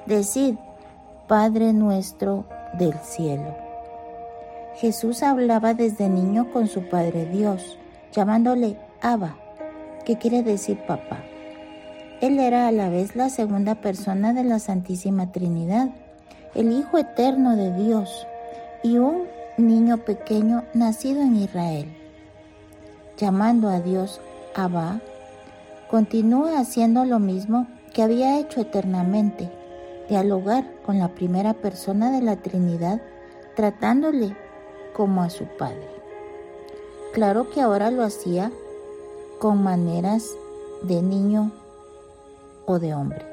decid, 0.06 0.56
Padre 1.30 1.72
nuestro 1.72 2.44
del 2.72 2.92
cielo. 3.04 3.54
Jesús 4.74 5.22
hablaba 5.22 5.74
desde 5.74 6.08
niño 6.08 6.50
con 6.52 6.66
su 6.66 6.88
Padre 6.88 7.24
Dios, 7.24 7.78
llamándole 8.12 8.76
Abba, 9.00 9.36
que 10.04 10.18
quiere 10.18 10.42
decir 10.42 10.84
papá. 10.88 11.22
Él 12.20 12.40
era 12.40 12.66
a 12.66 12.72
la 12.72 12.88
vez 12.88 13.14
la 13.14 13.28
segunda 13.28 13.76
persona 13.76 14.32
de 14.32 14.42
la 14.42 14.58
Santísima 14.58 15.30
Trinidad, 15.30 15.90
el 16.56 16.72
Hijo 16.72 16.98
eterno 16.98 17.54
de 17.54 17.76
Dios 17.76 18.26
y 18.82 18.98
un 18.98 19.28
niño 19.56 19.98
pequeño 19.98 20.64
nacido 20.74 21.22
en 21.22 21.36
Israel. 21.36 21.86
Llamando 23.16 23.68
a 23.68 23.78
Dios 23.78 24.20
Abba, 24.56 24.98
continúa 25.88 26.58
haciendo 26.58 27.04
lo 27.04 27.20
mismo 27.20 27.68
que 27.94 28.02
había 28.02 28.40
hecho 28.40 28.60
eternamente, 28.62 29.59
dialogar 30.10 30.64
con 30.84 30.98
la 30.98 31.08
primera 31.08 31.54
persona 31.54 32.10
de 32.10 32.20
la 32.20 32.36
Trinidad, 32.36 33.00
tratándole 33.54 34.36
como 34.92 35.22
a 35.22 35.30
su 35.30 35.44
Padre. 35.44 35.88
Claro 37.12 37.48
que 37.48 37.60
ahora 37.60 37.90
lo 37.90 38.02
hacía 38.02 38.50
con 39.38 39.62
maneras 39.62 40.26
de 40.82 41.00
niño 41.00 41.52
o 42.66 42.78
de 42.78 42.92
hombre. 42.92 43.24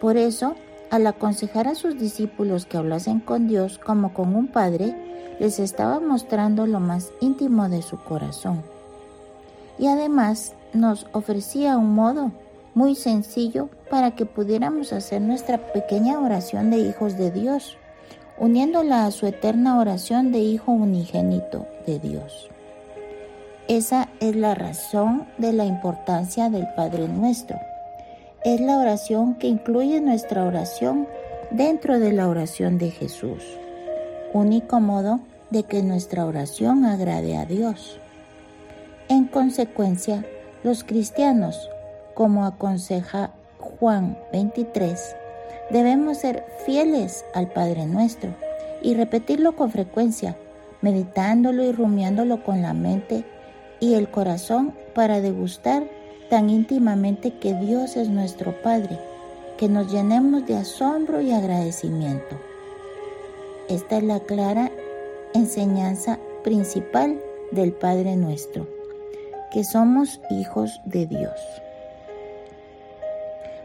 Por 0.00 0.16
eso, 0.16 0.56
al 0.90 1.06
aconsejar 1.06 1.68
a 1.68 1.76
sus 1.76 1.96
discípulos 1.96 2.66
que 2.66 2.76
hablasen 2.76 3.20
con 3.20 3.46
Dios 3.46 3.78
como 3.78 4.12
con 4.12 4.34
un 4.34 4.48
padre, 4.48 4.94
les 5.38 5.60
estaba 5.60 6.00
mostrando 6.00 6.66
lo 6.66 6.80
más 6.80 7.12
íntimo 7.20 7.68
de 7.68 7.82
su 7.82 7.98
corazón. 7.98 8.62
Y 9.78 9.86
además 9.86 10.54
nos 10.72 11.06
ofrecía 11.12 11.78
un 11.78 11.94
modo 11.94 12.32
muy 12.74 12.94
sencillo 12.94 13.68
para 13.90 14.12
que 14.12 14.26
pudiéramos 14.26 14.92
hacer 14.92 15.20
nuestra 15.20 15.72
pequeña 15.72 16.18
oración 16.18 16.70
de 16.70 16.78
hijos 16.78 17.16
de 17.16 17.30
Dios, 17.30 17.76
uniéndola 18.38 19.06
a 19.06 19.10
su 19.10 19.26
eterna 19.26 19.78
oración 19.78 20.32
de 20.32 20.38
Hijo 20.38 20.72
unigénito 20.72 21.66
de 21.86 21.98
Dios. 21.98 22.48
Esa 23.68 24.08
es 24.20 24.34
la 24.34 24.54
razón 24.54 25.26
de 25.38 25.52
la 25.52 25.64
importancia 25.64 26.50
del 26.50 26.66
Padre 26.74 27.08
Nuestro 27.08 27.58
es 28.44 28.60
la 28.60 28.78
oración 28.78 29.34
que 29.36 29.46
incluye 29.46 30.00
nuestra 30.00 30.44
oración 30.44 31.06
dentro 31.52 32.00
de 32.00 32.12
la 32.12 32.28
oración 32.28 32.76
de 32.76 32.90
Jesús, 32.90 33.42
único 34.32 34.80
modo 34.80 35.20
de 35.50 35.62
que 35.62 35.82
nuestra 35.82 36.26
oración 36.26 36.84
agrade 36.84 37.36
a 37.36 37.44
Dios. 37.44 38.00
En 39.08 39.26
consecuencia, 39.26 40.24
los 40.64 40.82
cristianos, 40.82 41.70
como 42.14 42.44
aconseja 42.44 43.30
Juan 43.58 44.18
23, 44.32 45.16
debemos 45.70 46.18
ser 46.18 46.44
fieles 46.64 47.24
al 47.34 47.48
Padre 47.48 47.86
nuestro 47.86 48.34
y 48.82 48.94
repetirlo 48.94 49.56
con 49.56 49.70
frecuencia, 49.70 50.36
meditándolo 50.80 51.64
y 51.64 51.72
rumiándolo 51.72 52.42
con 52.42 52.62
la 52.62 52.74
mente 52.74 53.24
y 53.80 53.94
el 53.94 54.10
corazón 54.10 54.74
para 54.94 55.20
degustar 55.20 55.84
tan 56.28 56.50
íntimamente 56.50 57.38
que 57.38 57.54
Dios 57.54 57.96
es 57.96 58.08
nuestro 58.08 58.60
Padre, 58.62 58.98
que 59.58 59.68
nos 59.68 59.92
llenemos 59.92 60.46
de 60.46 60.56
asombro 60.56 61.20
y 61.20 61.32
agradecimiento. 61.32 62.40
Esta 63.68 63.98
es 63.98 64.02
la 64.02 64.20
clara 64.20 64.70
enseñanza 65.34 66.18
principal 66.42 67.20
del 67.52 67.72
Padre 67.72 68.16
nuestro, 68.16 68.66
que 69.52 69.64
somos 69.64 70.20
hijos 70.30 70.80
de 70.84 71.06
Dios. 71.06 71.38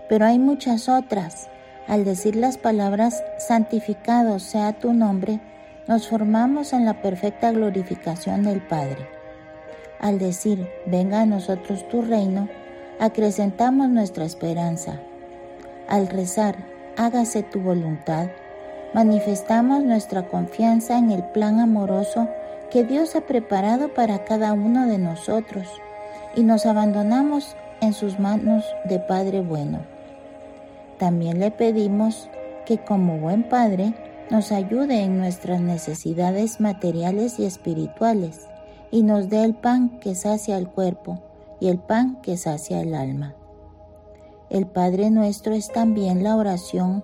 Pero 0.09 0.25
hay 0.25 0.39
muchas 0.39 0.89
otras. 0.89 1.49
Al 1.87 2.03
decir 2.03 2.35
las 2.35 2.57
palabras 2.57 3.23
santificado 3.37 4.39
sea 4.39 4.73
tu 4.73 4.93
nombre, 4.93 5.39
nos 5.87 6.09
formamos 6.09 6.73
en 6.73 6.85
la 6.85 7.01
perfecta 7.01 7.51
glorificación 7.51 8.43
del 8.43 8.61
Padre. 8.61 9.07
Al 9.99 10.19
decir, 10.19 10.69
venga 10.85 11.21
a 11.21 11.25
nosotros 11.25 11.87
tu 11.87 12.01
reino, 12.01 12.49
acrecentamos 12.99 13.89
nuestra 13.89 14.25
esperanza. 14.25 14.99
Al 15.87 16.07
rezar, 16.07 16.57
hágase 16.97 17.43
tu 17.43 17.61
voluntad, 17.61 18.27
manifestamos 18.93 19.83
nuestra 19.83 20.27
confianza 20.27 20.97
en 20.97 21.11
el 21.11 21.23
plan 21.23 21.59
amoroso 21.59 22.27
que 22.69 22.83
Dios 22.83 23.15
ha 23.15 23.21
preparado 23.21 23.93
para 23.93 24.25
cada 24.25 24.53
uno 24.53 24.87
de 24.87 24.97
nosotros 24.97 25.67
y 26.35 26.43
nos 26.43 26.65
abandonamos 26.65 27.55
en 27.81 27.93
sus 27.93 28.19
manos 28.19 28.65
de 28.85 28.99
Padre 28.99 29.39
bueno. 29.41 29.96
También 30.97 31.39
le 31.39 31.51
pedimos 31.51 32.29
que 32.65 32.83
como 32.83 33.19
buen 33.19 33.47
Padre 33.47 33.93
nos 34.29 34.51
ayude 34.51 35.03
en 35.03 35.17
nuestras 35.17 35.61
necesidades 35.61 36.59
materiales 36.59 37.39
y 37.39 37.45
espirituales 37.45 38.47
y 38.91 39.03
nos 39.03 39.29
dé 39.29 39.43
el 39.43 39.55
pan 39.55 39.99
que 39.99 40.15
sacia 40.15 40.57
el 40.57 40.67
cuerpo 40.67 41.19
y 41.59 41.67
el 41.69 41.79
pan 41.79 42.21
que 42.21 42.37
sacia 42.37 42.81
el 42.81 42.93
alma. 42.93 43.35
El 44.49 44.65
Padre 44.65 45.09
nuestro 45.11 45.53
es 45.53 45.71
también 45.71 46.23
la 46.23 46.35
oración 46.35 47.03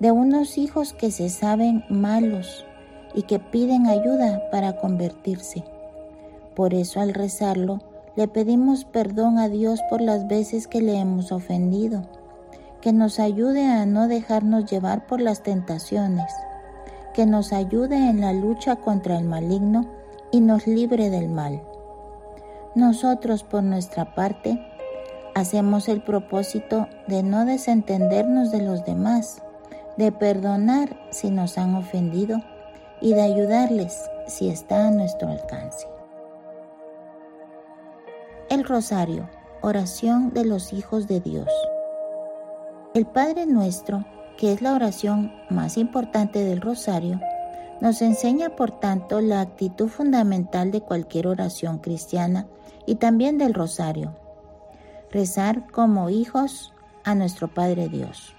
de 0.00 0.10
unos 0.10 0.58
hijos 0.58 0.92
que 0.92 1.10
se 1.10 1.28
saben 1.28 1.84
malos 1.88 2.66
y 3.14 3.22
que 3.22 3.38
piden 3.38 3.86
ayuda 3.86 4.42
para 4.50 4.76
convertirse. 4.76 5.64
Por 6.54 6.74
eso 6.74 7.00
al 7.00 7.14
rezarlo 7.14 7.80
le 8.16 8.28
pedimos 8.28 8.84
perdón 8.84 9.38
a 9.38 9.48
Dios 9.48 9.80
por 9.90 10.00
las 10.00 10.28
veces 10.28 10.68
que 10.68 10.80
le 10.80 10.98
hemos 10.98 11.32
ofendido, 11.32 12.02
que 12.84 12.92
nos 12.92 13.18
ayude 13.18 13.64
a 13.64 13.86
no 13.86 14.08
dejarnos 14.08 14.66
llevar 14.66 15.06
por 15.06 15.18
las 15.18 15.42
tentaciones, 15.42 16.30
que 17.14 17.24
nos 17.24 17.54
ayude 17.54 17.96
en 17.96 18.20
la 18.20 18.34
lucha 18.34 18.76
contra 18.76 19.16
el 19.16 19.24
maligno 19.24 19.86
y 20.30 20.42
nos 20.42 20.66
libre 20.66 21.08
del 21.08 21.30
mal. 21.30 21.62
Nosotros, 22.74 23.42
por 23.42 23.62
nuestra 23.62 24.14
parte, 24.14 24.60
hacemos 25.34 25.88
el 25.88 26.02
propósito 26.02 26.86
de 27.08 27.22
no 27.22 27.46
desentendernos 27.46 28.52
de 28.52 28.60
los 28.60 28.84
demás, 28.84 29.40
de 29.96 30.12
perdonar 30.12 30.94
si 31.10 31.30
nos 31.30 31.56
han 31.56 31.76
ofendido 31.76 32.36
y 33.00 33.14
de 33.14 33.22
ayudarles 33.22 33.98
si 34.26 34.50
está 34.50 34.88
a 34.88 34.90
nuestro 34.90 35.28
alcance. 35.28 35.88
El 38.50 38.62
Rosario, 38.62 39.30
oración 39.62 40.34
de 40.34 40.44
los 40.44 40.74
hijos 40.74 41.08
de 41.08 41.20
Dios. 41.20 41.48
El 42.94 43.06
Padre 43.06 43.44
nuestro, 43.46 44.04
que 44.36 44.52
es 44.52 44.62
la 44.62 44.72
oración 44.72 45.32
más 45.50 45.78
importante 45.78 46.44
del 46.44 46.60
Rosario, 46.60 47.20
nos 47.80 48.00
enseña, 48.00 48.50
por 48.50 48.70
tanto, 48.78 49.20
la 49.20 49.40
actitud 49.40 49.88
fundamental 49.88 50.70
de 50.70 50.80
cualquier 50.80 51.26
oración 51.26 51.78
cristiana 51.78 52.46
y 52.86 52.94
también 52.94 53.36
del 53.36 53.52
rosario. 53.52 54.14
Rezar 55.10 55.66
como 55.72 56.08
hijos 56.08 56.72
a 57.02 57.16
nuestro 57.16 57.48
Padre 57.48 57.88
Dios. 57.88 58.36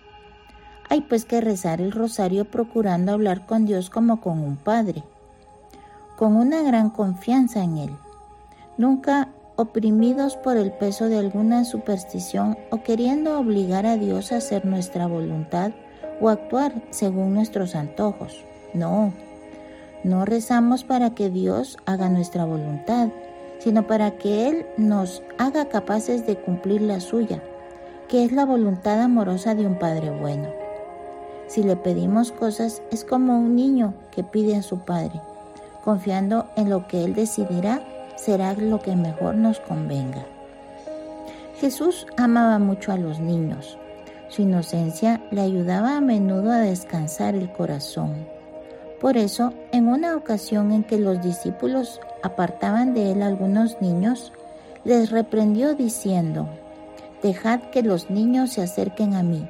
Hay 0.90 1.02
pues 1.02 1.26
que 1.26 1.42
rezar 1.42 1.82
el 1.82 1.92
rosario 1.92 2.50
procurando 2.50 3.12
hablar 3.12 3.46
con 3.46 3.66
Dios 3.66 3.90
como 3.90 4.22
con 4.22 4.40
un 4.40 4.56
Padre, 4.56 5.04
con 6.16 6.38
una 6.38 6.64
gran 6.64 6.92
confianza 6.92 7.62
en 7.62 7.78
Él, 7.78 7.96
nunca 8.78 9.28
oprimidos 9.56 10.36
por 10.38 10.58
el 10.58 10.72
peso 10.72 11.08
de 11.08 11.18
alguna 11.18 11.64
superstición 11.66 12.58
o 12.72 12.84
queriendo 12.84 13.40
obligar 13.40 13.86
a 13.86 13.98
Dios 13.98 14.32
a 14.32 14.38
hacer 14.38 14.66
nuestra 14.66 15.08
voluntad 15.08 15.72
o 16.22 16.30
actuar 16.30 16.74
según 16.90 17.34
nuestros 17.34 17.76
antojos. 17.76 18.44
No, 18.74 19.14
no 20.04 20.26
rezamos 20.26 20.84
para 20.84 21.16
que 21.16 21.30
Dios 21.30 21.78
haga 21.86 22.10
nuestra 22.10 22.46
voluntad, 22.46 23.10
sino 23.60 23.88
para 23.88 24.12
que 24.12 24.50
Él 24.50 24.66
nos 24.78 25.24
haga 25.38 25.70
capaces 25.70 26.28
de 26.28 26.38
cumplir 26.38 26.82
la 26.82 27.00
suya, 27.00 27.42
que 28.08 28.24
es 28.24 28.32
la 28.32 28.46
voluntad 28.46 29.02
amorosa 29.02 29.56
de 29.56 29.66
un 29.66 29.80
Padre 29.80 30.12
bueno. 30.12 30.50
Si 31.48 31.64
le 31.64 31.76
pedimos 31.76 32.32
cosas 32.32 32.82
es 32.92 33.06
como 33.06 33.38
un 33.38 33.56
niño 33.56 33.94
que 34.12 34.24
pide 34.24 34.56
a 34.56 34.64
su 34.64 34.80
Padre, 34.80 35.22
confiando 35.84 36.48
en 36.56 36.70
lo 36.70 36.88
que 36.88 37.04
Él 37.04 37.14
decidirá 37.14 37.82
será 38.16 38.54
lo 38.54 38.80
que 38.80 38.96
mejor 38.96 39.36
nos 39.36 39.60
convenga. 39.60 40.26
Jesús 41.60 42.06
amaba 42.18 42.60
mucho 42.60 42.92
a 42.92 42.98
los 42.98 43.20
niños. 43.20 43.78
Su 44.28 44.42
inocencia 44.42 45.22
le 45.32 45.42
ayudaba 45.42 45.98
a 45.98 46.02
menudo 46.02 46.52
a 46.52 46.60
descansar 46.60 47.36
el 47.36 47.52
corazón. 47.52 48.28
Por 49.00 49.18
eso, 49.18 49.54
en 49.72 49.88
una 49.88 50.16
ocasión 50.16 50.72
en 50.72 50.84
que 50.84 50.98
los 50.98 51.22
discípulos 51.22 52.02
apartaban 52.24 52.94
de 52.94 53.12
él 53.12 53.22
algunos 53.22 53.82
niños, 53.82 54.34
les 54.84 55.12
reprendió 55.12 55.76
diciendo, 55.76 56.48
Dejad 57.22 57.60
que 57.72 57.84
los 57.84 58.10
niños 58.10 58.52
se 58.52 58.62
acerquen 58.62 59.14
a 59.14 59.24
mí, 59.24 59.48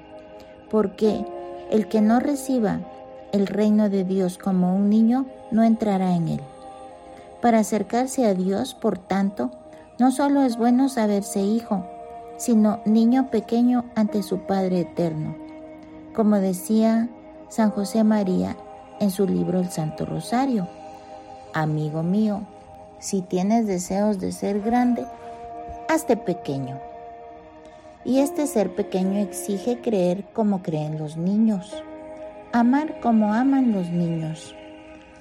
porque 0.70 1.26
el 1.72 1.88
que 1.88 2.02
no 2.02 2.20
reciba 2.20 2.80
el 3.32 3.48
reino 3.48 3.90
de 3.90 4.04
Dios 4.04 4.38
como 4.38 4.76
un 4.76 4.90
niño 4.90 5.26
no 5.52 5.64
entrará 5.64 6.16
en 6.16 6.28
él. 6.30 6.42
Para 7.46 7.60
acercarse 7.60 8.26
a 8.26 8.34
Dios, 8.34 8.74
por 8.74 8.98
tanto, 8.98 9.52
no 10.00 10.10
solo 10.10 10.42
es 10.42 10.58
bueno 10.58 10.90
saberse 10.90 11.42
hijo, 11.42 11.86
sino 12.38 12.80
niño 12.86 13.30
pequeño 13.30 13.86
ante 13.94 14.24
su 14.24 14.40
Padre 14.48 14.80
eterno. 14.80 15.36
Como 16.16 16.38
decía 16.38 17.08
San 17.50 17.70
José 17.70 18.04
María 18.04 18.58
en 19.00 19.12
su 19.12 19.28
libro 19.28 19.60
El 19.60 19.70
Santo 19.70 20.08
Rosario. 20.08 20.68
Amigo 21.54 22.02
mío, 22.02 22.42
si 22.98 23.22
tienes 23.22 23.68
deseos 23.68 24.20
de 24.20 24.32
ser 24.32 24.62
grande, 24.62 25.06
hazte 25.88 26.18
pequeño. 26.18 26.80
Y 28.04 28.22
este 28.22 28.48
ser 28.48 28.74
pequeño 28.74 29.20
exige 29.20 29.82
creer 29.82 30.24
como 30.34 30.64
creen 30.64 30.98
los 30.98 31.16
niños, 31.16 31.76
amar 32.54 33.00
como 33.02 33.36
aman 33.36 33.72
los 33.72 33.92
niños, 33.92 34.56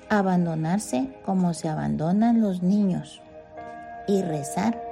abandonarse 0.08 1.08
como 1.24 1.54
se 1.54 1.68
abandonan 1.68 2.40
los 2.40 2.62
niños 2.62 3.20
y 4.06 4.22
rezar 4.22 4.82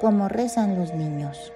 como 0.00 0.28
rezan 0.28 0.78
los 0.78 0.94
niños. 0.94 1.52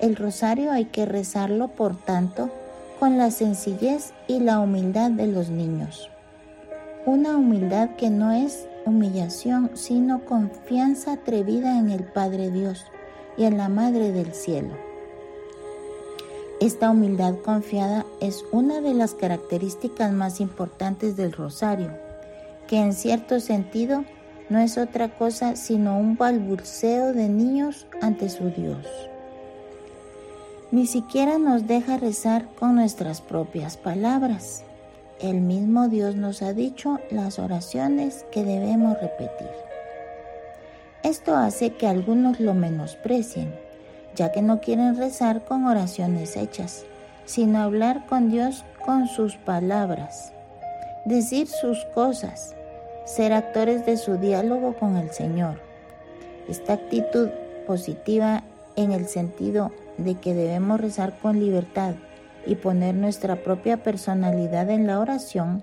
El 0.00 0.16
rosario 0.16 0.72
hay 0.72 0.86
que 0.86 1.06
rezarlo, 1.06 1.68
por 1.68 1.96
tanto, 1.96 2.50
con 2.98 3.16
la 3.18 3.30
sencillez 3.30 4.12
y 4.26 4.40
la 4.40 4.60
humildad 4.60 5.10
de 5.10 5.26
los 5.26 5.48
niños. 5.48 6.10
Una 7.06 7.36
humildad 7.36 7.90
que 7.96 8.10
no 8.10 8.32
es 8.32 8.66
humillación, 8.84 9.70
sino 9.74 10.24
confianza 10.24 11.12
atrevida 11.12 11.78
en 11.78 11.90
el 11.90 12.04
Padre 12.04 12.50
Dios 12.50 12.84
y 13.36 13.44
en 13.44 13.56
la 13.56 13.68
Madre 13.68 14.12
del 14.12 14.34
Cielo. 14.34 14.85
Esta 16.58 16.90
humildad 16.90 17.34
confiada 17.44 18.06
es 18.22 18.42
una 18.50 18.80
de 18.80 18.94
las 18.94 19.12
características 19.12 20.10
más 20.12 20.40
importantes 20.40 21.14
del 21.14 21.32
rosario, 21.32 21.90
que 22.66 22.78
en 22.78 22.94
cierto 22.94 23.40
sentido 23.40 24.04
no 24.48 24.58
es 24.60 24.78
otra 24.78 25.10
cosa 25.10 25.54
sino 25.54 25.98
un 25.98 26.16
balbuceo 26.16 27.12
de 27.12 27.28
niños 27.28 27.86
ante 28.00 28.30
su 28.30 28.48
Dios. 28.48 28.86
Ni 30.70 30.86
siquiera 30.86 31.38
nos 31.38 31.66
deja 31.66 31.98
rezar 31.98 32.48
con 32.58 32.74
nuestras 32.74 33.20
propias 33.20 33.76
palabras. 33.76 34.64
El 35.20 35.42
mismo 35.42 35.88
Dios 35.88 36.16
nos 36.16 36.40
ha 36.40 36.54
dicho 36.54 37.00
las 37.10 37.38
oraciones 37.38 38.24
que 38.32 38.44
debemos 38.44 38.98
repetir. 39.00 39.50
Esto 41.02 41.36
hace 41.36 41.74
que 41.74 41.86
algunos 41.86 42.40
lo 42.40 42.54
menosprecien, 42.54 43.54
ya 44.16 44.32
que 44.32 44.42
no 44.42 44.60
quieren 44.60 44.96
rezar 44.96 45.44
con 45.44 45.66
oraciones 45.66 46.36
hechas, 46.36 46.84
sino 47.26 47.60
hablar 47.60 48.06
con 48.06 48.30
Dios 48.30 48.64
con 48.84 49.06
sus 49.06 49.36
palabras, 49.36 50.32
decir 51.04 51.46
sus 51.46 51.84
cosas, 51.94 52.56
ser 53.04 53.32
actores 53.32 53.86
de 53.86 53.96
su 53.96 54.16
diálogo 54.16 54.74
con 54.74 54.96
el 54.96 55.10
Señor. 55.10 55.60
Esta 56.48 56.72
actitud 56.72 57.28
positiva 57.66 58.42
en 58.76 58.92
el 58.92 59.06
sentido 59.06 59.72
de 59.98 60.14
que 60.14 60.34
debemos 60.34 60.80
rezar 60.80 61.18
con 61.18 61.38
libertad 61.38 61.94
y 62.46 62.54
poner 62.54 62.94
nuestra 62.94 63.36
propia 63.42 63.82
personalidad 63.82 64.70
en 64.70 64.86
la 64.86 65.00
oración, 65.00 65.62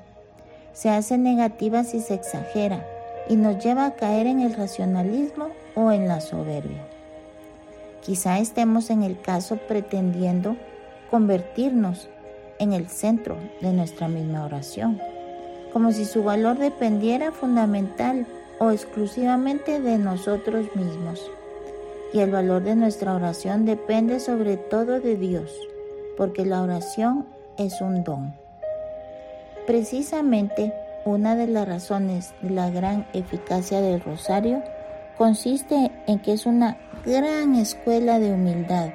se 0.73 0.89
hace 0.89 1.17
negativa 1.17 1.83
si 1.83 2.01
se 2.01 2.13
exagera 2.13 2.85
y 3.29 3.35
nos 3.35 3.63
lleva 3.63 3.85
a 3.85 3.95
caer 3.95 4.27
en 4.27 4.41
el 4.41 4.53
racionalismo 4.53 5.47
o 5.75 5.91
en 5.91 6.07
la 6.07 6.19
soberbia. 6.19 6.92
Quizá 8.05 8.39
estemos 8.39 8.89
en 8.89 9.03
el 9.03 9.19
caso 9.19 9.57
pretendiendo 9.67 10.57
convertirnos 11.09 12.09
en 12.59 12.73
el 12.73 12.87
centro 12.87 13.37
de 13.61 13.73
nuestra 13.73 14.07
misma 14.07 14.45
oración, 14.45 14.99
como 15.71 15.91
si 15.91 16.05
su 16.05 16.23
valor 16.23 16.57
dependiera 16.57 17.31
fundamental 17.31 18.25
o 18.59 18.71
exclusivamente 18.71 19.79
de 19.79 19.97
nosotros 19.97 20.67
mismos 20.75 21.31
y 22.13 22.19
el 22.19 22.29
valor 22.29 22.63
de 22.63 22.75
nuestra 22.75 23.15
oración 23.15 23.65
depende 23.65 24.19
sobre 24.19 24.55
todo 24.55 24.99
de 24.99 25.17
Dios, 25.17 25.51
porque 26.15 26.45
la 26.45 26.61
oración 26.61 27.25
es 27.57 27.81
un 27.81 28.03
don. 28.03 28.35
Precisamente 29.65 30.73
una 31.05 31.35
de 31.35 31.47
las 31.47 31.67
razones 31.67 32.33
de 32.41 32.51
la 32.51 32.69
gran 32.69 33.07
eficacia 33.13 33.81
del 33.81 33.99
rosario 33.99 34.61
consiste 35.17 35.91
en 36.07 36.19
que 36.19 36.33
es 36.33 36.45
una 36.45 36.77
gran 37.05 37.55
escuela 37.55 38.19
de 38.19 38.33
humildad, 38.33 38.89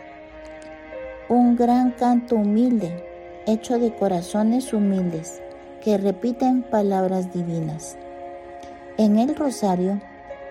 un 1.29 1.57
gran 1.57 1.92
canto 1.92 2.37
humilde, 2.37 3.05
hecho 3.47 3.79
de 3.79 3.94
corazones 3.94 4.73
humildes 4.73 5.42
que 5.83 5.99
repiten 5.99 6.62
palabras 6.62 7.33
divinas. 7.33 7.97
En 8.97 9.18
el 9.18 9.37
rosario, 9.37 10.01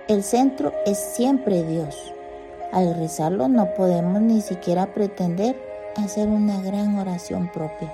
el 0.07 0.23
centro 0.23 0.71
es 0.85 0.97
siempre 0.97 1.63
Dios 1.63 2.13
al 2.71 2.95
rezarlo 2.95 3.47
no 3.47 3.73
podemos 3.73 4.21
ni 4.21 4.41
siquiera 4.41 4.87
pretender 4.87 5.55
hacer 5.95 6.27
una 6.27 6.61
gran 6.61 6.97
oración 6.97 7.49
propia. 7.51 7.93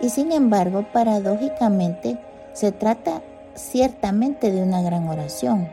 Y 0.00 0.10
sin 0.10 0.32
embargo, 0.32 0.84
paradójicamente, 0.92 2.18
se 2.52 2.72
trata 2.72 3.22
ciertamente 3.54 4.52
de 4.52 4.62
una 4.62 4.82
gran 4.82 5.08
oración, 5.08 5.68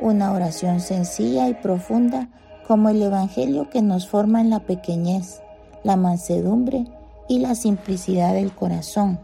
una 0.00 0.32
oración 0.32 0.80
sencilla 0.80 1.48
y 1.48 1.54
profunda 1.54 2.28
como 2.66 2.88
el 2.90 3.02
Evangelio 3.02 3.70
que 3.70 3.82
nos 3.82 4.08
forma 4.08 4.40
en 4.40 4.50
la 4.50 4.60
pequeñez, 4.60 5.42
la 5.84 5.96
mansedumbre 5.96 6.84
y 7.28 7.38
la 7.38 7.54
simplicidad 7.54 8.34
del 8.34 8.54
corazón, 8.54 9.20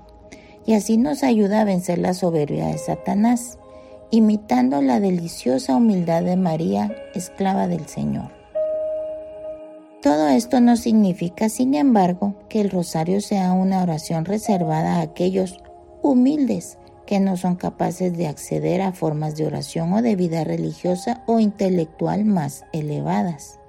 y 0.66 0.74
así 0.74 0.96
nos 0.96 1.22
ayuda 1.22 1.60
a 1.60 1.64
vencer 1.64 1.98
la 1.98 2.14
soberbia 2.14 2.68
de 2.68 2.78
Satanás 2.78 3.58
imitando 4.10 4.80
la 4.80 5.00
deliciosa 5.00 5.74
humildad 5.74 6.22
de 6.22 6.36
María, 6.36 6.94
esclava 7.14 7.66
del 7.66 7.86
Señor. 7.86 8.30
Todo 10.02 10.28
esto 10.28 10.60
no 10.60 10.76
significa, 10.76 11.48
sin 11.48 11.74
embargo, 11.74 12.34
que 12.48 12.60
el 12.60 12.70
rosario 12.70 13.20
sea 13.20 13.52
una 13.52 13.82
oración 13.82 14.24
reservada 14.24 14.96
a 14.96 15.00
aquellos 15.00 15.58
humildes 16.02 16.78
que 17.06 17.20
no 17.20 17.36
son 17.36 17.56
capaces 17.56 18.16
de 18.16 18.26
acceder 18.26 18.80
a 18.80 18.92
formas 18.92 19.36
de 19.36 19.46
oración 19.46 19.92
o 19.92 20.02
de 20.02 20.16
vida 20.16 20.44
religiosa 20.44 21.22
o 21.26 21.40
intelectual 21.40 22.24
más 22.24 22.64
elevadas. 22.72 23.60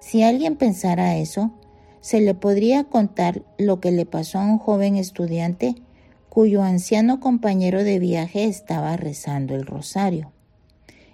Si 0.00 0.22
alguien 0.22 0.56
pensara 0.56 1.16
eso, 1.16 1.52
se 2.00 2.20
le 2.20 2.34
podría 2.34 2.84
contar 2.84 3.42
lo 3.56 3.80
que 3.80 3.90
le 3.90 4.04
pasó 4.04 4.38
a 4.38 4.44
un 4.44 4.58
joven 4.58 4.96
estudiante 4.96 5.76
cuyo 6.28 6.62
anciano 6.62 7.20
compañero 7.20 7.84
de 7.84 7.98
viaje 7.98 8.44
estaba 8.44 8.96
rezando 8.96 9.54
el 9.54 9.64
rosario. 9.64 10.32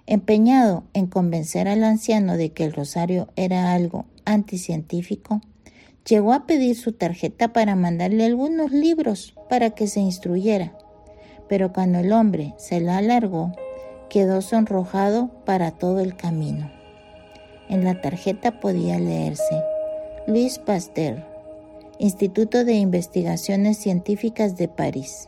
Empeñado 0.07 0.83
en 0.93 1.07
convencer 1.07 1.67
al 1.67 1.83
anciano 1.83 2.35
de 2.35 2.51
que 2.51 2.65
el 2.65 2.73
rosario 2.73 3.29
era 3.35 3.71
algo 3.71 4.05
anticientífico, 4.25 5.39
llegó 6.05 6.33
a 6.33 6.45
pedir 6.45 6.75
su 6.75 6.93
tarjeta 6.93 7.53
para 7.53 7.75
mandarle 7.75 8.25
algunos 8.25 8.71
libros 8.71 9.35
para 9.49 9.69
que 9.69 9.87
se 9.87 9.99
instruyera. 9.99 10.75
Pero 11.51 11.73
cuando 11.73 11.99
el 11.99 12.13
hombre 12.13 12.53
se 12.55 12.79
la 12.79 12.99
alargó, 12.99 13.51
quedó 14.09 14.41
sonrojado 14.41 15.27
para 15.43 15.71
todo 15.71 15.99
el 15.99 16.15
camino. 16.15 16.71
En 17.67 17.83
la 17.83 17.99
tarjeta 17.99 18.61
podía 18.61 18.97
leerse 18.97 19.61
Luis 20.27 20.59
Pasteur, 20.59 21.25
Instituto 21.99 22.63
de 22.63 22.75
Investigaciones 22.75 23.77
Científicas 23.79 24.55
de 24.55 24.69
París. 24.69 25.27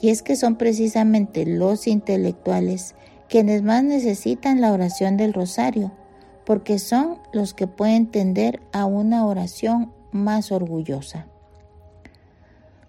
Y 0.00 0.08
es 0.08 0.22
que 0.22 0.36
son 0.36 0.56
precisamente 0.56 1.44
los 1.44 1.86
intelectuales 1.86 2.94
quienes 3.28 3.60
más 3.62 3.84
necesitan 3.84 4.62
la 4.62 4.72
oración 4.72 5.18
del 5.18 5.34
rosario, 5.34 5.92
porque 6.46 6.78
son 6.78 7.18
los 7.34 7.52
que 7.52 7.66
pueden 7.66 8.06
tender 8.06 8.62
a 8.72 8.86
una 8.86 9.26
oración 9.26 9.92
más 10.12 10.50
orgullosa. 10.50 11.26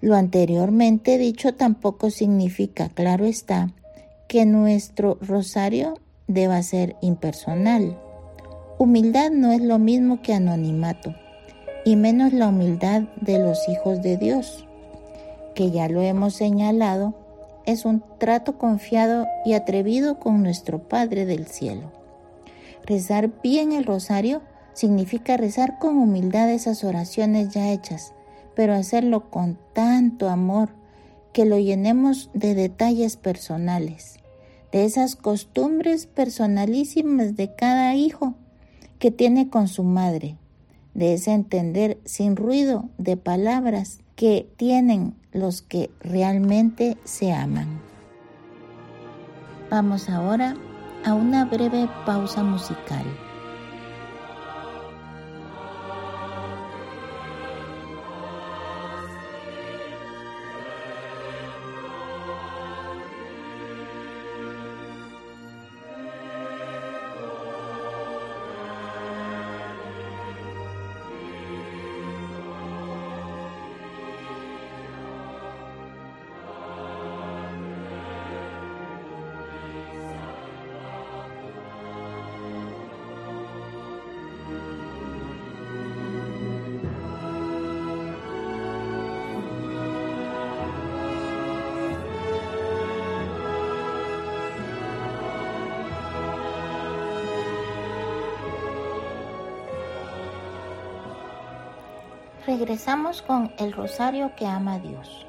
Lo 0.04 0.16
anteriormente 0.16 1.18
dicho 1.18 1.54
tampoco 1.54 2.10
significa, 2.10 2.90
claro 2.90 3.24
está, 3.24 3.72
que 4.28 4.46
nuestro 4.46 5.18
rosario 5.22 5.98
deba 6.28 6.62
ser 6.62 6.98
impersonal. 7.00 7.98
Humildad 8.80 9.32
no 9.32 9.54
es 9.54 9.62
lo 9.62 9.80
mismo 9.80 10.22
que 10.22 10.34
anonimato 10.34 11.16
y 11.86 11.96
menos 11.96 12.34
la 12.34 12.50
humildad 12.50 13.04
de 13.22 13.40
los 13.40 13.70
hijos 13.70 14.02
de 14.02 14.18
Dios, 14.18 14.68
que 15.56 15.72
ya 15.72 15.88
lo 15.88 16.02
hemos 16.02 16.34
señalado, 16.34 17.14
es 17.66 17.86
un 17.86 18.04
trato 18.18 18.58
confiado 18.58 19.26
y 19.46 19.54
atrevido 19.54 20.20
con 20.20 20.44
nuestro 20.44 20.86
Padre 20.90 21.26
del 21.26 21.48
cielo. 21.48 21.94
Rezar 22.86 23.30
bien 23.42 23.72
el 23.72 23.86
rosario 23.86 24.42
significa 24.74 25.38
rezar 25.38 25.80
con 25.80 25.98
humildad 25.98 26.50
esas 26.50 26.84
oraciones 26.84 27.54
ya 27.54 27.72
hechas, 27.72 28.13
pero 28.56 28.74
hacerlo 28.74 29.30
con 29.30 29.58
tanto 29.74 30.30
amor 30.30 30.70
que 31.34 31.46
lo 31.46 31.58
llenemos 31.58 32.30
de 32.34 32.54
detalles 32.56 33.18
personales, 33.18 34.20
de 34.72 34.86
esas 34.86 35.16
costumbres 35.16 36.06
personalísimas 36.06 37.36
de 37.36 37.56
cada 37.56 37.96
hijo 37.96 38.36
que 39.00 39.12
tiene 39.12 39.50
con 39.50 39.68
su 39.68 39.84
madre, 39.84 40.38
de 40.94 41.14
ese 41.14 41.32
entender 41.32 42.00
sin 42.06 42.36
ruido 42.36 42.90
de 42.98 43.18
palabras 43.18 44.00
que 44.16 44.48
tienen 44.58 45.16
los 45.32 45.62
que 45.62 45.90
realmente 46.00 46.98
se 47.04 47.34
aman. 47.34 47.82
Vamos 49.70 50.08
ahora 50.08 50.56
a 51.04 51.16
una 51.16 51.46
breve 51.46 51.90
pausa 52.06 52.44
musical. 52.44 53.06
Regresamos 102.56 103.24
con 103.24 103.52
el 103.58 103.74
rosario 103.74 104.36
que 104.36 104.46
ama 104.46 104.76
a 104.76 104.80
Dios. 104.80 105.26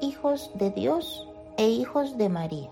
Hijos 0.00 0.50
de 0.54 0.72
Dios 0.72 1.28
e 1.58 1.68
hijos 1.68 2.18
de 2.18 2.28
María. 2.28 2.70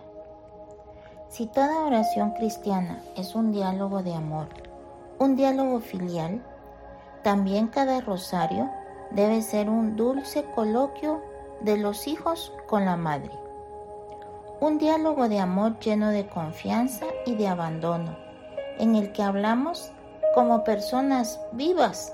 Si 1.29 1.47
toda 1.47 1.85
oración 1.85 2.33
cristiana 2.33 3.01
es 3.17 3.37
un 3.37 3.53
diálogo 3.53 4.03
de 4.03 4.15
amor, 4.15 4.49
un 5.21 5.37
diálogo 5.37 5.79
filial, 5.79 6.43
también 7.23 7.69
cada 7.69 8.01
rosario 8.01 8.69
debe 9.13 9.43
ser 9.43 9.71
un 9.71 9.95
dulce 9.95 10.45
coloquio 10.53 11.23
de 11.61 11.77
los 11.77 12.09
hijos 12.09 12.53
con 12.67 12.85
la 12.85 12.97
madre. 12.97 13.31
Un 14.59 14.79
diálogo 14.79 15.29
de 15.29 15.39
amor 15.39 15.79
lleno 15.79 16.11
de 16.11 16.27
confianza 16.27 17.07
y 17.27 17.37
de 17.37 17.47
abandono, 17.47 18.17
en 18.81 18.97
el 18.97 19.13
que 19.13 19.23
hablamos 19.23 19.93
como 20.35 20.65
personas 20.65 21.41
vivas 21.53 22.13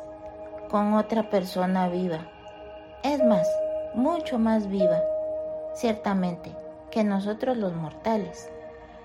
con 0.71 0.95
otra 0.95 1.29
persona 1.31 1.89
viva. 1.89 2.29
Es 3.03 3.23
más, 3.25 3.49
mucho 3.95 4.39
más 4.39 4.69
viva, 4.69 5.03
ciertamente, 5.75 6.55
que 6.93 7.03
nosotros 7.03 7.57
los 7.57 7.75
mortales, 7.75 8.49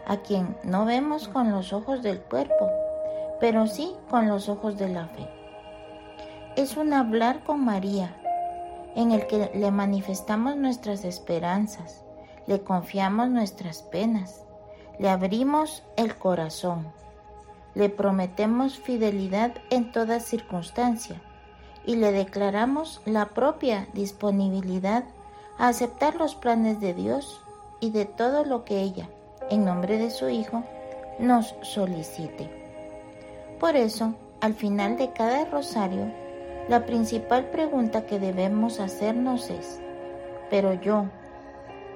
a 0.05 0.17
quien 0.17 0.55
no 0.63 0.85
vemos 0.85 1.27
con 1.27 1.51
los 1.51 1.73
ojos 1.73 2.03
del 2.03 2.21
cuerpo, 2.21 2.69
pero 3.39 3.65
sí 3.65 3.95
con 4.09 4.27
los 4.27 4.47
ojos 4.47 4.77
de 4.77 4.89
la 4.89 5.07
fe. 5.07 5.27
Es 6.55 6.77
un 6.77 6.93
hablar 6.93 7.43
con 7.43 7.65
María, 7.65 8.15
en 8.95 9.11
el 9.11 9.25
que 9.25 9.49
le 9.55 9.71
manifestamos 9.71 10.55
nuestras 10.57 11.03
esperanzas, 11.03 12.05
le 12.45 12.61
confiamos 12.61 13.29
nuestras 13.29 13.81
penas, 13.81 14.45
le 14.99 15.09
abrimos 15.09 15.83
el 15.97 16.15
corazón, 16.15 16.93
le 17.73 17.89
prometemos 17.89 18.77
fidelidad 18.77 19.51
en 19.71 19.91
toda 19.91 20.19
circunstancia 20.19 21.19
y 21.85 21.95
le 21.95 22.11
declaramos 22.11 23.01
la 23.05 23.27
propia 23.27 23.87
disponibilidad 23.93 25.03
a 25.57 25.67
aceptar 25.67 26.15
los 26.15 26.35
planes 26.35 26.79
de 26.79 26.93
Dios 26.93 27.41
y 27.79 27.91
de 27.91 28.05
todo 28.05 28.43
lo 28.43 28.65
que 28.65 28.81
ella, 28.81 29.07
en 29.49 29.65
nombre 29.65 29.97
de 29.97 30.09
su 30.09 30.29
Hijo, 30.29 30.63
nos 31.19 31.55
solicite. 31.61 32.49
Por 33.59 33.75
eso, 33.75 34.13
al 34.41 34.53
final 34.53 34.97
de 34.97 35.11
cada 35.11 35.45
rosario, 35.45 36.11
la 36.67 36.85
principal 36.85 37.45
pregunta 37.45 38.05
que 38.05 38.19
debemos 38.19 38.79
hacernos 38.79 39.49
es, 39.49 39.79
¿pero 40.49 40.73
yo 40.73 41.05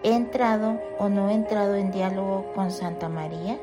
he 0.04 0.13
entrado 0.13 0.80
o 0.99 1.10
no 1.10 1.30
he 1.30 1.34
entrado 1.34 1.75
en 1.75 1.91
diálogo 1.91 2.45
con 2.54 2.71
Santa 2.71 3.10
María? 3.10 3.58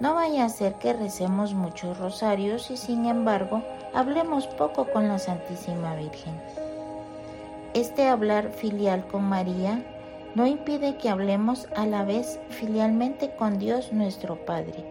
No 0.00 0.14
vaya 0.14 0.44
a 0.44 0.48
ser 0.48 0.74
que 0.74 0.92
recemos 0.92 1.54
muchos 1.54 1.98
rosarios 1.98 2.70
y 2.70 2.76
sin 2.76 3.06
embargo 3.06 3.62
hablemos 3.94 4.48
poco 4.48 4.86
con 4.86 5.06
la 5.08 5.18
Santísima 5.18 5.94
Virgen. 5.94 6.34
Este 7.74 8.08
hablar 8.08 8.50
filial 8.50 9.06
con 9.06 9.22
María 9.22 9.84
no 10.34 10.46
impide 10.46 10.96
que 10.96 11.08
hablemos 11.08 11.68
a 11.76 11.86
la 11.86 12.04
vez 12.04 12.40
filialmente 12.48 13.34
con 13.36 13.58
Dios 13.58 13.92
nuestro 13.92 14.44
Padre. 14.44 14.84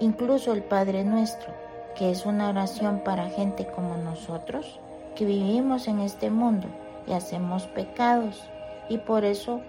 Incluso 0.00 0.54
el 0.54 0.62
Padre 0.62 1.04
nuestro, 1.04 1.52
que 1.94 2.10
es 2.10 2.24
una 2.24 2.48
oración 2.48 3.00
para 3.04 3.28
gente 3.28 3.66
como 3.66 3.96
nosotros, 3.98 4.80
que 5.14 5.26
vivimos 5.26 5.86
en 5.86 6.00
este 6.00 6.30
mundo 6.30 6.68
y 7.06 7.12
hacemos 7.12 7.66
pecados, 7.66 8.42
y 8.88 8.98
por 8.98 9.24
eso 9.24 9.60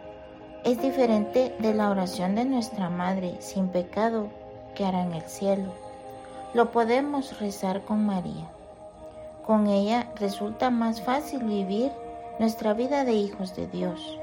es 0.63 0.81
diferente 0.81 1.53
de 1.59 1.73
la 1.73 1.89
oración 1.89 2.35
de 2.35 2.45
nuestra 2.45 2.89
Madre 2.89 3.35
sin 3.39 3.67
pecado 3.67 4.27
que 4.73 4.85
hará 4.85 5.03
en 5.03 5.13
el 5.13 5.23
cielo. 5.23 5.86
Lo 6.53 6.71
podemos 6.71 7.39
rezar 7.39 7.83
con 7.83 8.05
María. 8.05 8.47
Con 9.45 9.67
ella 9.67 10.07
resulta 10.15 10.69
más 10.69 11.01
fácil 11.01 11.43
vivir 11.43 11.91
nuestra 12.39 12.73
vida 12.73 13.03
de 13.03 13.13
hijos 13.13 13.55
de 13.55 13.67
Dios. 13.67 14.17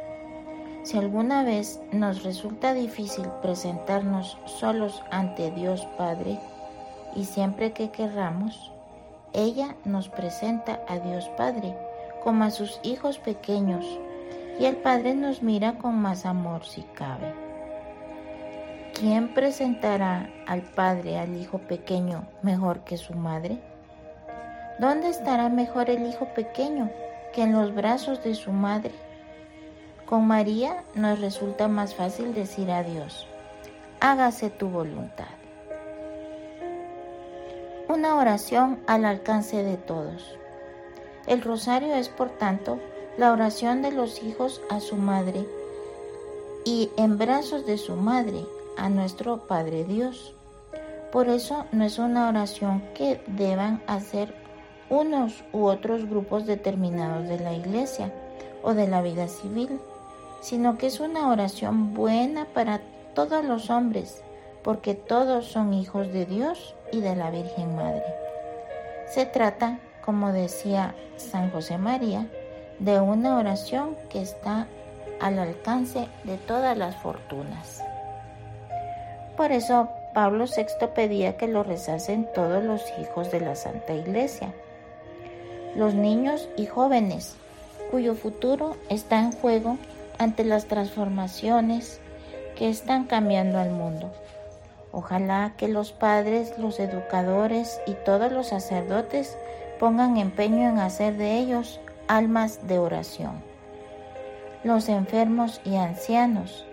Si 0.85 0.97
alguna 0.97 1.45
vez 1.45 1.81
nos 1.93 2.23
resulta 2.23 2.73
difícil 2.75 3.27
presentarnos 3.43 4.39
solos 4.47 5.03
ante 5.11 5.51
Dios 5.51 5.87
Padre, 5.99 6.39
y 7.15 7.25
siempre 7.25 7.73
que 7.73 7.91
querramos, 7.91 8.73
ella 9.33 9.77
nos 9.85 10.09
presenta 10.09 10.81
a 10.89 10.99
Dios 10.99 11.29
Padre 11.37 11.77
como 12.23 12.45
a 12.45 12.51
sus 12.51 12.81
hijos 12.83 13.19
pequeños 13.19 13.85
y 14.59 14.65
el 14.65 14.77
Padre 14.77 15.15
nos 15.15 15.43
mira 15.43 15.75
con 15.79 15.97
más 16.01 16.25
amor 16.25 16.65
si 16.65 16.83
cabe. 16.83 17.44
¿Quién 18.95 19.35
presentará 19.35 20.31
al 20.47 20.63
Padre 20.63 21.19
al 21.19 21.37
Hijo 21.37 21.59
pequeño 21.59 22.29
mejor 22.43 22.85
que 22.85 22.97
su 22.97 23.13
madre? 23.13 23.59
¿Dónde 24.79 25.09
estará 25.09 25.49
mejor 25.49 25.91
el 25.91 26.07
Hijo 26.07 26.27
pequeño 26.27 26.91
que 27.33 27.43
en 27.43 27.53
los 27.53 27.75
brazos 27.75 28.23
de 28.23 28.37
su 28.37 28.53
madre? 28.53 28.93
Con 30.07 30.29
María 30.29 30.85
nos 30.95 31.21
resulta 31.21 31.67
más 31.67 31.97
fácil 31.97 32.35
decir 32.35 32.71
a 32.71 32.85
Dios, 32.85 33.27
hágase 33.99 34.49
tu 34.49 34.69
voluntad. 34.69 35.35
Una 37.89 38.15
oración 38.15 38.79
al 38.87 39.07
alcance 39.07 39.65
de 39.65 39.77
todos. 39.77 40.39
El 41.27 41.43
rosario 41.43 41.97
es, 41.97 42.09
por 42.09 42.31
tanto, 42.31 42.79
la 43.19 43.33
oración 43.33 43.83
de 43.83 43.91
los 43.91 44.23
hijos 44.23 44.63
a 44.71 44.79
su 44.79 44.95
madre 44.95 45.45
y 46.65 46.91
en 46.97 47.19
brazos 47.19 47.67
de 47.67 47.77
su 47.77 47.97
madre 47.97 48.47
a 48.77 48.89
nuestro 48.89 49.47
Padre 49.47 49.85
Dios. 49.85 50.35
Por 51.13 51.29
eso 51.29 51.67
no 51.73 51.85
es 51.85 51.99
una 51.99 52.29
oración 52.29 52.83
que 52.95 53.21
deban 53.27 53.83
hacer 53.87 54.35
unos 54.91 55.45
u 55.53 55.65
otros 55.65 56.09
grupos 56.09 56.47
determinados 56.47 57.29
de 57.29 57.39
la 57.39 57.53
iglesia 57.53 58.13
o 58.63 58.75
de 58.75 58.89
la 58.89 59.03
vida 59.03 59.29
civil, 59.29 59.79
sino 60.41 60.77
que 60.77 60.89
es 60.89 61.01
una 61.01 61.31
oración 61.31 61.95
buena 61.95 62.47
para 62.47 62.81
todos 63.15 63.45
los 63.45 63.71
hombres, 63.71 64.23
porque 64.63 64.95
todos 64.95 65.47
son 65.47 65.73
hijos 65.73 66.13
de 66.13 66.27
Dios 66.27 66.75
y 66.91 67.01
de 67.01 67.15
la 67.15 67.31
Virgen 67.31 67.77
Madre. 67.77 68.05
Se 69.07 69.27
trata, 69.27 69.79
como 70.05 70.33
decía 70.33 70.95
San 71.17 71.51
José 71.51 71.79
María, 71.79 72.27
de 72.79 73.01
una 73.01 73.39
oración 73.39 73.97
que 74.09 74.21
está 74.21 74.67
al 75.21 75.39
alcance 75.39 76.09
de 76.25 76.37
todas 76.39 76.77
las 76.77 76.97
fortunas. 76.97 77.84
Por 79.37 79.51
eso 79.51 79.89
Pablo 80.15 80.45
VI 80.45 80.87
pedía 80.95 81.37
que 81.37 81.49
lo 81.49 81.65
rezasen 81.65 82.29
todos 82.35 82.63
los 82.63 82.83
hijos 83.01 83.31
de 83.33 83.41
la 83.41 83.57
Santa 83.57 83.95
Iglesia, 83.95 84.53
los 85.75 85.95
niños 85.95 86.49
y 86.57 86.67
jóvenes, 86.67 87.35
cuyo 87.91 88.15
futuro 88.15 88.77
está 88.89 89.19
en 89.19 89.33
juego 89.33 89.77
ante 90.19 90.45
las 90.45 90.67
transformaciones 90.67 92.01
que 92.57 92.69
están 92.69 93.05
cambiando 93.05 93.59
al 93.59 93.71
mundo. 93.71 94.13
Ojalá 94.93 95.55
que 95.57 95.67
los 95.67 95.91
padres, 95.91 96.57
los 96.57 96.79
educadores 96.79 97.81
y 97.87 97.95
todos 98.05 98.31
los 98.31 98.47
sacerdotes 98.47 99.37
pongan 99.81 100.17
empeño 100.17 100.69
en 100.69 100.79
hacer 100.79 101.17
de 101.17 101.39
ellos 101.39 101.81
almas 102.07 102.69
de 102.69 102.79
oración. 102.79 103.43
Los 104.63 104.89
enfermos 104.89 105.61
y 105.65 105.75
ancianos, 105.75 106.65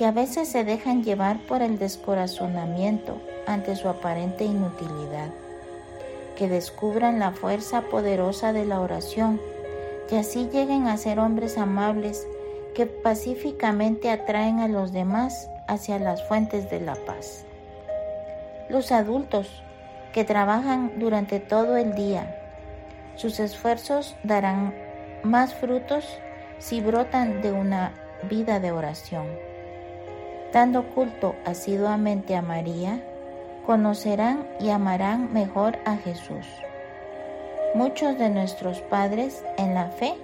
que 0.00 0.06
a 0.06 0.12
veces 0.12 0.48
se 0.48 0.64
dejan 0.64 1.04
llevar 1.04 1.40
por 1.40 1.60
el 1.60 1.78
descorazonamiento 1.78 3.20
ante 3.46 3.76
su 3.76 3.86
aparente 3.86 4.46
inutilidad, 4.46 5.28
que 6.36 6.48
descubran 6.48 7.18
la 7.18 7.32
fuerza 7.32 7.82
poderosa 7.82 8.54
de 8.54 8.64
la 8.64 8.80
oración 8.80 9.38
y 10.10 10.14
así 10.14 10.48
lleguen 10.50 10.86
a 10.86 10.96
ser 10.96 11.18
hombres 11.18 11.58
amables 11.58 12.26
que 12.74 12.86
pacíficamente 12.86 14.08
atraen 14.08 14.60
a 14.60 14.68
los 14.68 14.90
demás 14.94 15.50
hacia 15.66 15.98
las 15.98 16.26
fuentes 16.26 16.70
de 16.70 16.80
la 16.80 16.94
paz. 16.94 17.44
Los 18.70 18.92
adultos 18.92 19.62
que 20.14 20.24
trabajan 20.24 20.98
durante 20.98 21.40
todo 21.40 21.76
el 21.76 21.94
día 21.94 22.38
sus 23.16 23.38
esfuerzos 23.38 24.16
darán 24.22 24.74
más 25.24 25.52
frutos 25.52 26.06
si 26.58 26.80
brotan 26.80 27.42
de 27.42 27.52
una 27.52 27.92
vida 28.30 28.60
de 28.60 28.72
oración. 28.72 29.49
Dando 30.52 30.84
culto 30.94 31.36
asiduamente 31.44 32.34
a 32.34 32.42
María, 32.42 33.00
conocerán 33.66 34.48
y 34.58 34.70
amarán 34.70 35.32
mejor 35.32 35.78
a 35.84 35.96
Jesús. 35.96 36.46
Muchos 37.74 38.18
de 38.18 38.30
nuestros 38.30 38.80
padres 38.80 39.44
en 39.58 39.74
la 39.74 39.90
fe 39.90 40.14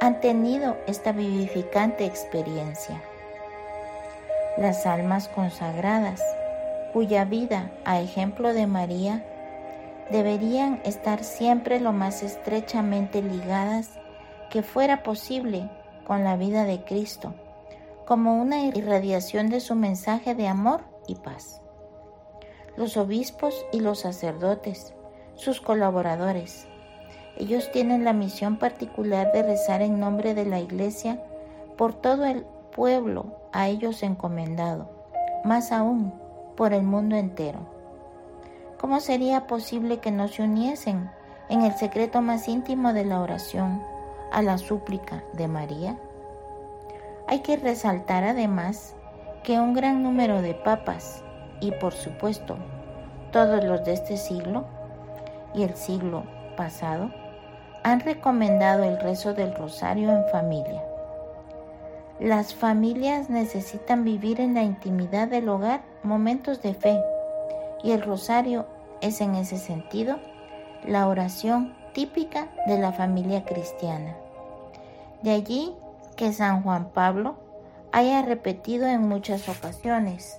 han 0.00 0.20
tenido 0.20 0.76
esta 0.86 1.12
vivificante 1.12 2.04
experiencia. 2.04 3.00
Las 4.58 4.84
almas 4.84 5.28
consagradas, 5.28 6.20
cuya 6.92 7.24
vida, 7.24 7.70
a 7.86 8.00
ejemplo 8.00 8.52
de 8.52 8.66
María, 8.66 9.24
deberían 10.10 10.82
estar 10.84 11.24
siempre 11.24 11.80
lo 11.80 11.92
más 11.92 12.22
estrechamente 12.22 13.22
ligadas 13.22 13.88
que 14.50 14.62
fuera 14.62 15.02
posible 15.02 15.70
con 16.06 16.24
la 16.24 16.36
vida 16.36 16.64
de 16.64 16.84
Cristo, 16.84 17.32
como 18.06 18.40
una 18.40 18.62
irradiación 18.62 19.48
de 19.48 19.60
su 19.60 19.74
mensaje 19.74 20.34
de 20.34 20.48
amor 20.48 20.82
y 21.06 21.14
paz. 21.16 21.60
Los 22.76 22.96
obispos 22.96 23.66
y 23.72 23.80
los 23.80 24.00
sacerdotes, 24.00 24.94
sus 25.34 25.60
colaboradores, 25.60 26.68
Ellos 27.38 27.70
tienen 27.72 28.04
la 28.04 28.12
misión 28.12 28.58
particular 28.58 29.32
de 29.32 29.42
rezar 29.42 29.80
en 29.80 29.98
nombre 29.98 30.34
de 30.34 30.44
la 30.44 30.60
Iglesia 30.60 31.22
por 31.78 31.94
todo 31.94 32.26
el 32.26 32.44
pueblo 32.74 33.26
a 33.52 33.68
ellos 33.68 34.02
encomendado, 34.02 34.90
más 35.44 35.72
aún 35.72 36.12
por 36.56 36.74
el 36.74 36.82
mundo 36.82 37.16
entero. 37.16 37.60
¿Cómo 38.78 39.00
sería 39.00 39.46
posible 39.46 39.98
que 39.98 40.10
no 40.10 40.28
se 40.28 40.42
uniesen 40.42 41.10
en 41.48 41.62
el 41.62 41.72
secreto 41.74 42.20
más 42.20 42.48
íntimo 42.48 42.92
de 42.92 43.04
la 43.04 43.20
oración 43.20 43.82
a 44.30 44.42
la 44.42 44.58
súplica 44.58 45.24
de 45.32 45.48
María? 45.48 45.98
Hay 47.28 47.40
que 47.40 47.56
resaltar 47.56 48.24
además 48.24 48.94
que 49.42 49.58
un 49.58 49.74
gran 49.74 50.02
número 50.02 50.42
de 50.42 50.54
papas 50.54 51.22
y 51.60 51.70
por 51.72 51.92
supuesto 51.92 52.56
todos 53.32 53.64
los 53.64 53.84
de 53.84 53.94
este 53.94 54.16
siglo 54.16 54.64
y 55.54 55.62
el 55.62 55.74
siglo 55.74 56.24
pasado 56.56 57.10
han 57.82 58.00
recomendado 58.00 58.84
el 58.84 59.00
rezo 59.00 59.34
del 59.34 59.54
rosario 59.54 60.10
en 60.10 60.28
familia. 60.30 60.82
Las 62.20 62.54
familias 62.54 63.30
necesitan 63.30 64.04
vivir 64.04 64.40
en 64.40 64.54
la 64.54 64.62
intimidad 64.62 65.28
del 65.28 65.48
hogar 65.48 65.82
momentos 66.02 66.62
de 66.62 66.74
fe 66.74 67.00
y 67.82 67.90
el 67.92 68.02
rosario 68.02 68.66
es 69.00 69.20
en 69.20 69.34
ese 69.34 69.58
sentido 69.58 70.18
la 70.86 71.08
oración 71.08 71.74
típica 71.92 72.48
de 72.66 72.78
la 72.78 72.92
familia 72.92 73.44
cristiana. 73.44 74.14
De 75.22 75.32
allí 75.32 75.74
que 76.16 76.32
San 76.32 76.62
Juan 76.62 76.90
Pablo 76.92 77.36
haya 77.92 78.22
repetido 78.22 78.86
en 78.86 79.08
muchas 79.08 79.48
ocasiones, 79.48 80.38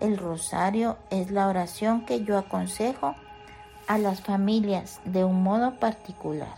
el 0.00 0.16
rosario 0.16 0.96
es 1.10 1.30
la 1.30 1.48
oración 1.48 2.06
que 2.06 2.24
yo 2.24 2.38
aconsejo 2.38 3.14
a 3.86 3.98
las 3.98 4.20
familias 4.20 5.00
de 5.04 5.24
un 5.24 5.42
modo 5.42 5.78
particular. 5.78 6.54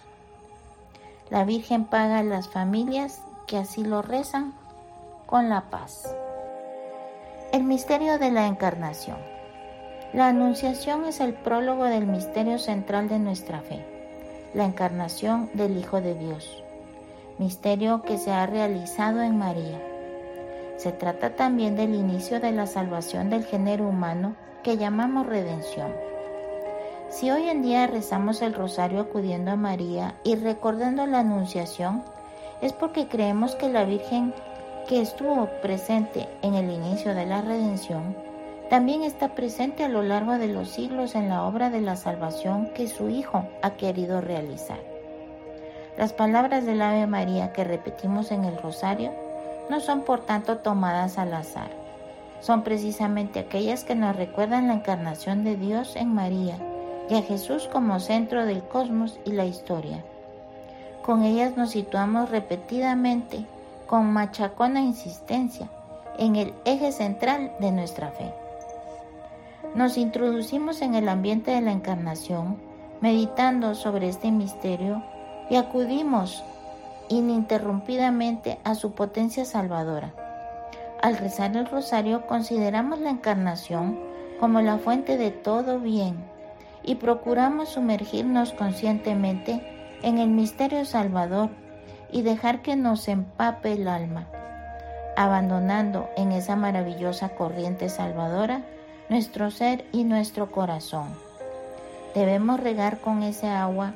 La 1.31 1.44
Virgen 1.44 1.87
paga 1.87 2.18
a 2.18 2.22
las 2.22 2.48
familias 2.48 3.20
que 3.46 3.57
así 3.57 3.85
lo 3.85 4.02
rezan 4.02 4.52
con 5.26 5.48
la 5.48 5.62
paz. 5.70 6.14
El 7.52 7.64
misterio 7.64 8.18
de 8.18 8.31
la 8.31 8.46
encarnación. 8.46 9.16
La 10.12 10.28
anunciación 10.28 11.07
es 11.07 11.20
el 11.20 11.33
prólogo 11.33 11.85
del 11.85 12.07
misterio 12.07 12.59
central 12.59 13.09
de 13.09 13.18
nuestra 13.18 13.62
fe, 13.62 13.83
la 14.52 14.66
encarnación 14.66 15.50
del 15.55 15.78
Hijo 15.78 16.02
de 16.02 16.14
Dios, 16.14 16.62
misterio 17.42 18.02
que 18.02 18.18
se 18.18 18.31
ha 18.31 18.46
realizado 18.46 19.20
en 19.20 19.37
María. 19.37 19.81
Se 20.76 20.92
trata 20.92 21.35
también 21.35 21.74
del 21.74 21.92
inicio 21.92 22.38
de 22.38 22.52
la 22.52 22.68
salvación 22.68 23.31
del 23.31 23.44
género 23.44 23.88
humano 23.88 24.37
que 24.62 24.76
llamamos 24.76 25.26
redención. 25.26 25.92
Si 27.09 27.33
hoy 27.33 27.48
en 27.48 27.62
día 27.62 27.88
rezamos 27.88 28.42
el 28.42 28.55
rosario 28.55 29.00
acudiendo 29.00 29.50
a 29.50 29.57
María 29.57 30.14
y 30.22 30.37
recordando 30.37 31.05
la 31.07 31.18
Anunciación, 31.18 32.05
es 32.61 32.72
porque 32.72 33.09
creemos 33.09 33.57
que 33.57 33.68
la 33.68 33.85
Virgen 33.85 34.33
que 34.88 35.00
estuvo 35.00 35.48
presente 35.62 36.28
en 36.42 36.55
el 36.55 36.70
inicio 36.70 37.12
de 37.12 37.26
la 37.26 37.42
redención, 37.42 38.16
también 38.70 39.02
está 39.02 39.35
presente 39.35 39.83
a 39.83 39.88
lo 39.88 40.02
largo 40.02 40.38
de 40.38 40.46
los 40.46 40.70
siglos 40.70 41.16
en 41.16 41.28
la 41.28 41.44
obra 41.44 41.70
de 41.70 41.81
la 41.81 41.96
salvación 41.96 42.70
que 42.72 42.87
su 42.87 43.09
Hijo 43.09 43.44
ha 43.62 43.72
querido 43.72 44.20
realizar. 44.20 44.91
Las 45.98 46.14
palabras 46.14 46.64
del 46.64 46.81
Ave 46.81 47.07
María 47.07 47.52
que 47.52 47.64
repetimos 47.64 48.33
en 48.33 48.44
el 48.44 48.57
rosario 48.57 49.12
no 49.68 49.81
son 49.81 50.02
por 50.02 50.20
tanto 50.20 50.59
tomadas 50.59 51.18
al 51.18 51.35
azar, 51.35 51.70
son 52.40 52.62
precisamente 52.62 53.40
aquellas 53.40 53.85
que 53.85 53.94
nos 53.94 54.16
recuerdan 54.16 54.68
la 54.68 54.74
encarnación 54.74 55.44
de 55.44 55.57
Dios 55.57 55.94
en 55.96 56.14
María 56.14 56.57
y 57.11 57.14
a 57.14 57.22
Jesús 57.22 57.68
como 57.70 58.00
centro 58.00 58.46
del 58.46 58.62
cosmos 58.62 59.20
y 59.26 59.33
la 59.33 59.44
historia. 59.44 60.02
Con 61.05 61.24
ellas 61.24 61.57
nos 61.57 61.70
situamos 61.70 62.31
repetidamente, 62.31 63.44
con 63.87 64.12
machacona 64.12 64.81
insistencia, 64.81 65.68
en 66.18 66.37
el 66.37 66.55
eje 66.64 66.90
central 66.92 67.52
de 67.61 67.70
nuestra 67.70 68.09
fe. 68.12 68.33
Nos 69.74 69.98
introducimos 69.98 70.81
en 70.81 70.94
el 70.94 71.09
ambiente 71.09 71.50
de 71.50 71.61
la 71.61 71.72
encarnación, 71.72 72.57
meditando 73.00 73.74
sobre 73.74 74.09
este 74.09 74.31
misterio 74.31 75.02
y 75.50 75.57
acudimos 75.57 76.44
ininterrumpidamente 77.09 78.59
a 78.64 78.74
su 78.74 78.92
potencia 78.92 79.44
salvadora. 79.44 80.14
Al 81.02 81.16
rezar 81.16 81.57
el 81.57 81.66
rosario 81.66 82.26
consideramos 82.26 83.00
la 83.00 83.11
encarnación 83.11 83.98
como 84.40 84.61
la 84.61 84.78
fuente 84.78 85.18
de 85.18 85.31
todo 85.31 85.78
bien 85.78 86.16
y 86.85 86.96
procuramos 86.96 87.70
sumergirnos 87.70 88.52
conscientemente 88.52 89.62
en 90.02 90.18
el 90.18 90.28
misterio 90.28 90.85
salvador 90.85 91.50
y 92.11 92.22
dejar 92.22 92.62
que 92.62 92.76
nos 92.76 93.09
empape 93.09 93.72
el 93.72 93.88
alma, 93.88 94.26
abandonando 95.16 96.09
en 96.16 96.33
esa 96.33 96.57
maravillosa 96.57 97.31
corriente 97.31 97.88
salvadora 97.88 98.62
nuestro 99.09 99.50
ser 99.50 99.85
y 99.92 100.05
nuestro 100.05 100.50
corazón. 100.50 101.07
Debemos 102.14 102.61
regar 102.61 102.98
con 102.98 103.22
ese 103.22 103.48
agua 103.48 103.94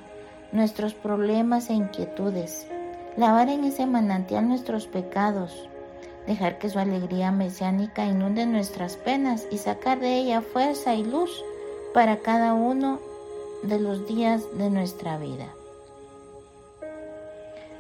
nuestros 0.53 0.95
problemas 0.95 1.71
e 1.71 1.75
inquietudes, 1.75 2.67
lavar 3.17 3.49
en 3.49 3.65
ese 3.65 3.87
manantial 3.87 4.49
nuestros 4.49 4.87
pecados, 4.87 5.69
dejar 6.27 6.59
que 6.59 6.69
su 6.69 6.79
alegría 6.79 7.31
mesiánica 7.31 8.05
inunde 8.05 8.47
nuestras 8.47 8.97
penas 8.97 9.47
y 9.51 9.59
sacar 9.59 10.01
de 10.01 10.17
ella 10.17 10.41
fuerza 10.41 10.95
y 10.95 11.05
luz 11.05 11.45
para 11.95 12.19
cada 12.19 12.55
uno 12.55 13.01
de 13.63 13.81
los 13.81 14.07
días 14.07 14.45
de 14.59 14.71
nuestra 14.71 15.19
vida. 15.19 15.49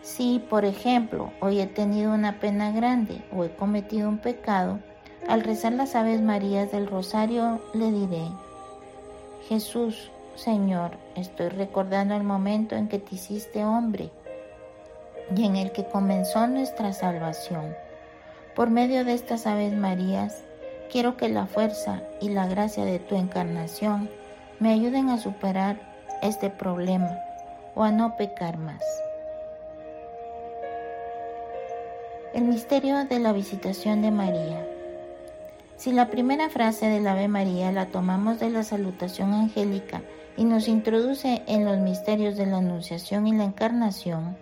Si, 0.02 0.38
por 0.38 0.64
ejemplo, 0.64 1.33
hoy 1.40 1.61
he 1.61 1.66
tenido 1.66 2.12
una 2.12 2.38
pena 2.38 2.70
grande 2.70 3.24
o 3.35 3.44
he 3.44 3.50
cometido 3.55 4.09
un 4.09 4.18
pecado, 4.18 4.79
al 5.29 5.42
rezar 5.42 5.72
las 5.72 5.96
Aves 5.96 6.22
Marías 6.22 6.70
del 6.70 6.87
Rosario 6.87 7.61
le 7.74 7.90
diré, 7.90 8.29
Jesús, 9.48 10.11
Señor, 10.37 10.93
estoy 11.16 11.49
recordando 11.49 12.14
el 12.14 12.22
momento 12.22 12.76
en 12.76 12.89
que 12.89 12.99
te 12.99 13.16
hiciste 13.16 13.64
hombre 13.64 14.11
y 15.34 15.45
en 15.45 15.57
el 15.57 15.72
que 15.72 15.84
comenzó 15.84 16.47
nuestra 16.47 16.93
salvación. 16.93 17.74
Por 18.55 18.70
medio 18.70 19.05
de 19.05 19.14
estas 19.14 19.47
Aves 19.47 19.74
Marías, 19.74 20.47
Quiero 20.91 21.16
que 21.16 21.28
la 21.28 21.47
fuerza 21.47 22.01
y 22.20 22.28
la 22.28 22.47
gracia 22.47 22.84
de 22.84 23.01
tu 23.01 23.16
encarnación 23.16 24.09
me 24.61 24.72
ayuden 24.72 25.09
a 25.09 25.18
superar 25.18 25.80
este 26.22 26.49
problema 26.49 27.18
o 27.74 27.82
a 27.82 27.91
no 27.91 28.16
pecar 28.16 28.57
más. 28.57 28.82
El 32.34 32.45
misterio 32.45 33.05
de 33.05 33.18
la 33.18 33.32
visitación 33.32 34.01
de 34.01 34.12
María. 34.12 34.64
Si 35.76 35.93
la 35.93 36.09
primera 36.09 36.51
frase 36.51 36.87
del 36.87 37.07
Ave 37.09 37.26
María 37.26 37.72
la 37.72 37.87
tomamos 37.87 38.39
de 38.39 38.51
la 38.51 38.62
salutación 38.62 39.34
angélica 39.34 40.03
y 40.37 40.45
nos 40.45 40.68
introduce 40.68 41.43
en 41.47 41.64
los 41.64 41.78
misterios 41.78 42.37
de 42.37 42.47
la 42.47 42.59
Anunciación 42.59 43.26
y 43.26 43.32
la 43.32 43.45
Encarnación, 43.45 44.37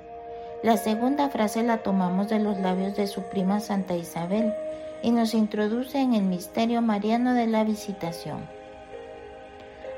la 0.63 0.77
segunda 0.77 1.29
frase 1.29 1.63
la 1.63 1.83
tomamos 1.83 2.29
de 2.29 2.39
los 2.39 2.59
labios 2.59 2.97
de 2.97 3.07
su 3.07 3.23
prima 3.25 3.61
Santa 3.61 3.97
Isabel 3.97 4.55
y 5.03 5.11
nos 5.11 5.35
introduce 5.35 6.01
en 6.01 6.15
el 6.15 6.23
misterio 6.23 6.81
mariano 6.81 7.35
de 7.35 7.47
la 7.47 7.65
visitación. 7.65 8.39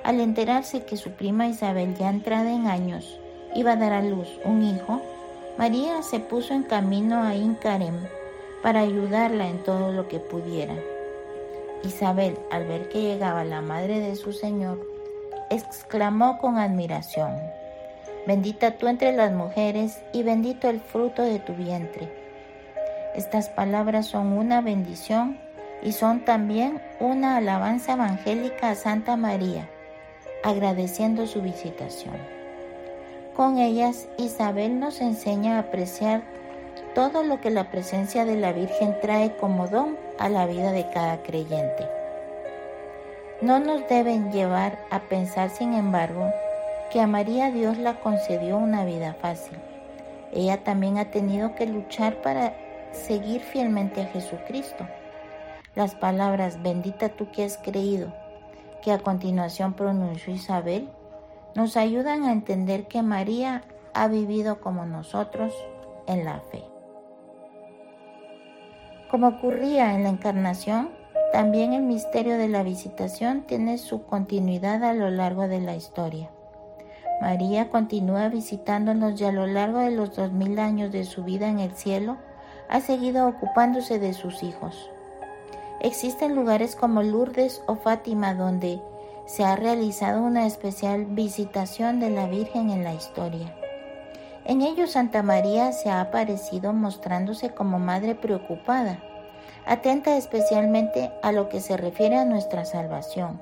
Al 0.02 0.20
enterarse 0.20 0.84
que 0.84 0.96
su 0.96 1.12
prima 1.12 1.46
Isabel, 1.46 1.94
ya 1.96 2.10
entrada 2.10 2.50
en 2.52 2.66
años, 2.66 3.18
iba 3.54 3.72
a 3.72 3.76
dar 3.76 3.92
a 3.92 4.02
luz 4.02 4.28
un 4.44 4.62
hijo, 4.62 5.00
María 5.56 6.02
se 6.02 6.20
puso 6.20 6.52
en 6.52 6.64
camino 6.64 7.22
a 7.22 7.34
Incarem 7.34 7.94
para 8.62 8.80
ayudarla 8.80 9.48
en 9.48 9.62
todo 9.62 9.92
lo 9.92 10.08
que 10.08 10.18
pudiera. 10.18 10.74
Isabel, 11.84 12.36
al 12.50 12.66
ver 12.66 12.88
que 12.88 13.02
llegaba 13.02 13.44
la 13.44 13.60
madre 13.62 14.00
de 14.00 14.16
su 14.16 14.32
Señor, 14.32 14.95
exclamó 15.50 16.38
con 16.38 16.58
admiración, 16.58 17.36
Bendita 18.26 18.72
tú 18.72 18.88
entre 18.88 19.12
las 19.12 19.32
mujeres 19.32 20.02
y 20.12 20.24
bendito 20.24 20.68
el 20.68 20.80
fruto 20.80 21.22
de 21.22 21.38
tu 21.38 21.54
vientre. 21.54 22.12
Estas 23.14 23.48
palabras 23.48 24.06
son 24.06 24.32
una 24.32 24.60
bendición 24.60 25.38
y 25.80 25.92
son 25.92 26.24
también 26.24 26.82
una 26.98 27.36
alabanza 27.36 27.92
evangélica 27.92 28.70
a 28.70 28.74
Santa 28.74 29.16
María, 29.16 29.68
agradeciendo 30.42 31.28
su 31.28 31.40
visitación. 31.40 32.16
Con 33.36 33.58
ellas, 33.58 34.08
Isabel 34.18 34.80
nos 34.80 35.00
enseña 35.00 35.56
a 35.56 35.60
apreciar 35.60 36.22
todo 36.96 37.22
lo 37.22 37.40
que 37.40 37.50
la 37.50 37.70
presencia 37.70 38.24
de 38.24 38.36
la 38.36 38.52
Virgen 38.52 38.96
trae 39.00 39.36
como 39.36 39.68
don 39.68 39.96
a 40.18 40.28
la 40.28 40.46
vida 40.46 40.72
de 40.72 40.88
cada 40.90 41.22
creyente. 41.22 41.95
No 43.42 43.58
nos 43.58 43.86
deben 43.88 44.32
llevar 44.32 44.78
a 44.90 45.00
pensar, 45.00 45.50
sin 45.50 45.74
embargo, 45.74 46.32
que 46.90 47.00
a 47.00 47.06
María 47.06 47.50
Dios 47.50 47.76
la 47.76 48.00
concedió 48.00 48.56
una 48.56 48.86
vida 48.86 49.14
fácil. 49.20 49.58
Ella 50.32 50.64
también 50.64 50.96
ha 50.96 51.10
tenido 51.10 51.54
que 51.54 51.66
luchar 51.66 52.22
para 52.22 52.54
seguir 52.92 53.42
fielmente 53.42 54.00
a 54.00 54.06
Jesucristo. 54.06 54.86
Las 55.74 55.94
palabras 55.94 56.62
bendita 56.62 57.10
tú 57.10 57.30
que 57.30 57.44
has 57.44 57.58
creído, 57.58 58.10
que 58.82 58.92
a 58.92 59.00
continuación 59.00 59.74
pronunció 59.74 60.32
Isabel, 60.32 60.88
nos 61.54 61.76
ayudan 61.76 62.24
a 62.24 62.32
entender 62.32 62.88
que 62.88 63.02
María 63.02 63.64
ha 63.92 64.08
vivido 64.08 64.60
como 64.60 64.86
nosotros 64.86 65.52
en 66.06 66.24
la 66.24 66.40
fe. 66.40 66.64
Como 69.10 69.28
ocurría 69.28 69.94
en 69.94 70.04
la 70.04 70.08
encarnación, 70.08 70.90
también 71.32 71.72
el 71.72 71.82
misterio 71.82 72.38
de 72.38 72.48
la 72.48 72.62
visitación 72.62 73.42
tiene 73.42 73.78
su 73.78 74.04
continuidad 74.04 74.82
a 74.84 74.94
lo 74.94 75.10
largo 75.10 75.48
de 75.48 75.60
la 75.60 75.76
historia. 75.76 76.30
María 77.20 77.70
continúa 77.70 78.28
visitándonos 78.28 79.20
y 79.20 79.24
a 79.24 79.32
lo 79.32 79.46
largo 79.46 79.78
de 79.78 79.90
los 79.90 80.14
dos 80.14 80.32
mil 80.32 80.58
años 80.58 80.92
de 80.92 81.04
su 81.04 81.24
vida 81.24 81.48
en 81.48 81.60
el 81.60 81.72
cielo 81.72 82.16
ha 82.68 82.80
seguido 82.80 83.26
ocupándose 83.26 83.98
de 83.98 84.12
sus 84.12 84.42
hijos. 84.42 84.90
Existen 85.80 86.34
lugares 86.34 86.76
como 86.76 87.02
Lourdes 87.02 87.62
o 87.66 87.76
Fátima 87.76 88.34
donde 88.34 88.80
se 89.26 89.44
ha 89.44 89.56
realizado 89.56 90.22
una 90.22 90.46
especial 90.46 91.04
visitación 91.06 92.00
de 92.00 92.10
la 92.10 92.26
Virgen 92.26 92.70
en 92.70 92.84
la 92.84 92.94
historia. 92.94 93.54
En 94.44 94.62
ellos 94.62 94.92
Santa 94.92 95.22
María 95.22 95.72
se 95.72 95.90
ha 95.90 96.00
aparecido 96.00 96.72
mostrándose 96.72 97.50
como 97.50 97.78
madre 97.78 98.14
preocupada, 98.14 99.00
atenta 99.66 100.16
especialmente 100.16 101.12
a 101.22 101.32
lo 101.32 101.48
que 101.48 101.60
se 101.60 101.76
refiere 101.76 102.16
a 102.16 102.24
nuestra 102.24 102.64
salvación, 102.64 103.40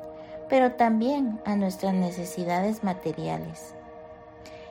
pero 0.48 0.72
también 0.72 1.40
a 1.44 1.54
nuestras 1.54 1.94
necesidades 1.94 2.82
materiales. 2.82 3.74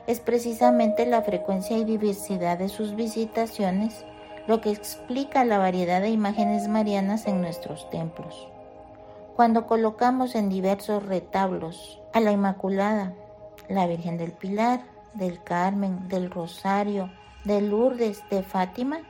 Es 0.06 0.20
precisamente 0.20 1.06
la 1.06 1.22
frecuencia 1.22 1.78
y 1.78 1.84
diversidad 1.84 2.58
de 2.58 2.68
sus 2.68 2.94
visitaciones 2.94 4.04
lo 4.46 4.60
que 4.60 4.70
explica 4.70 5.44
la 5.44 5.58
variedad 5.58 6.02
de 6.02 6.10
imágenes 6.10 6.68
marianas 6.68 7.26
en 7.26 7.40
nuestros 7.40 7.88
templos. 7.88 8.48
Cuando 9.36 9.66
colocamos 9.66 10.34
en 10.34 10.48
diversos 10.48 11.04
retablos 11.04 12.00
a 12.12 12.20
la 12.20 12.32
Inmaculada, 12.32 13.14
la 13.68 13.86
Virgen 13.86 14.18
del 14.18 14.32
Pilar, 14.32 14.82
del 15.14 15.42
Carmen, 15.42 16.08
del 16.08 16.30
Rosario, 16.30 17.10
de 17.44 17.62
Lourdes, 17.62 18.22
de 18.30 18.42
Fátima, 18.42 19.00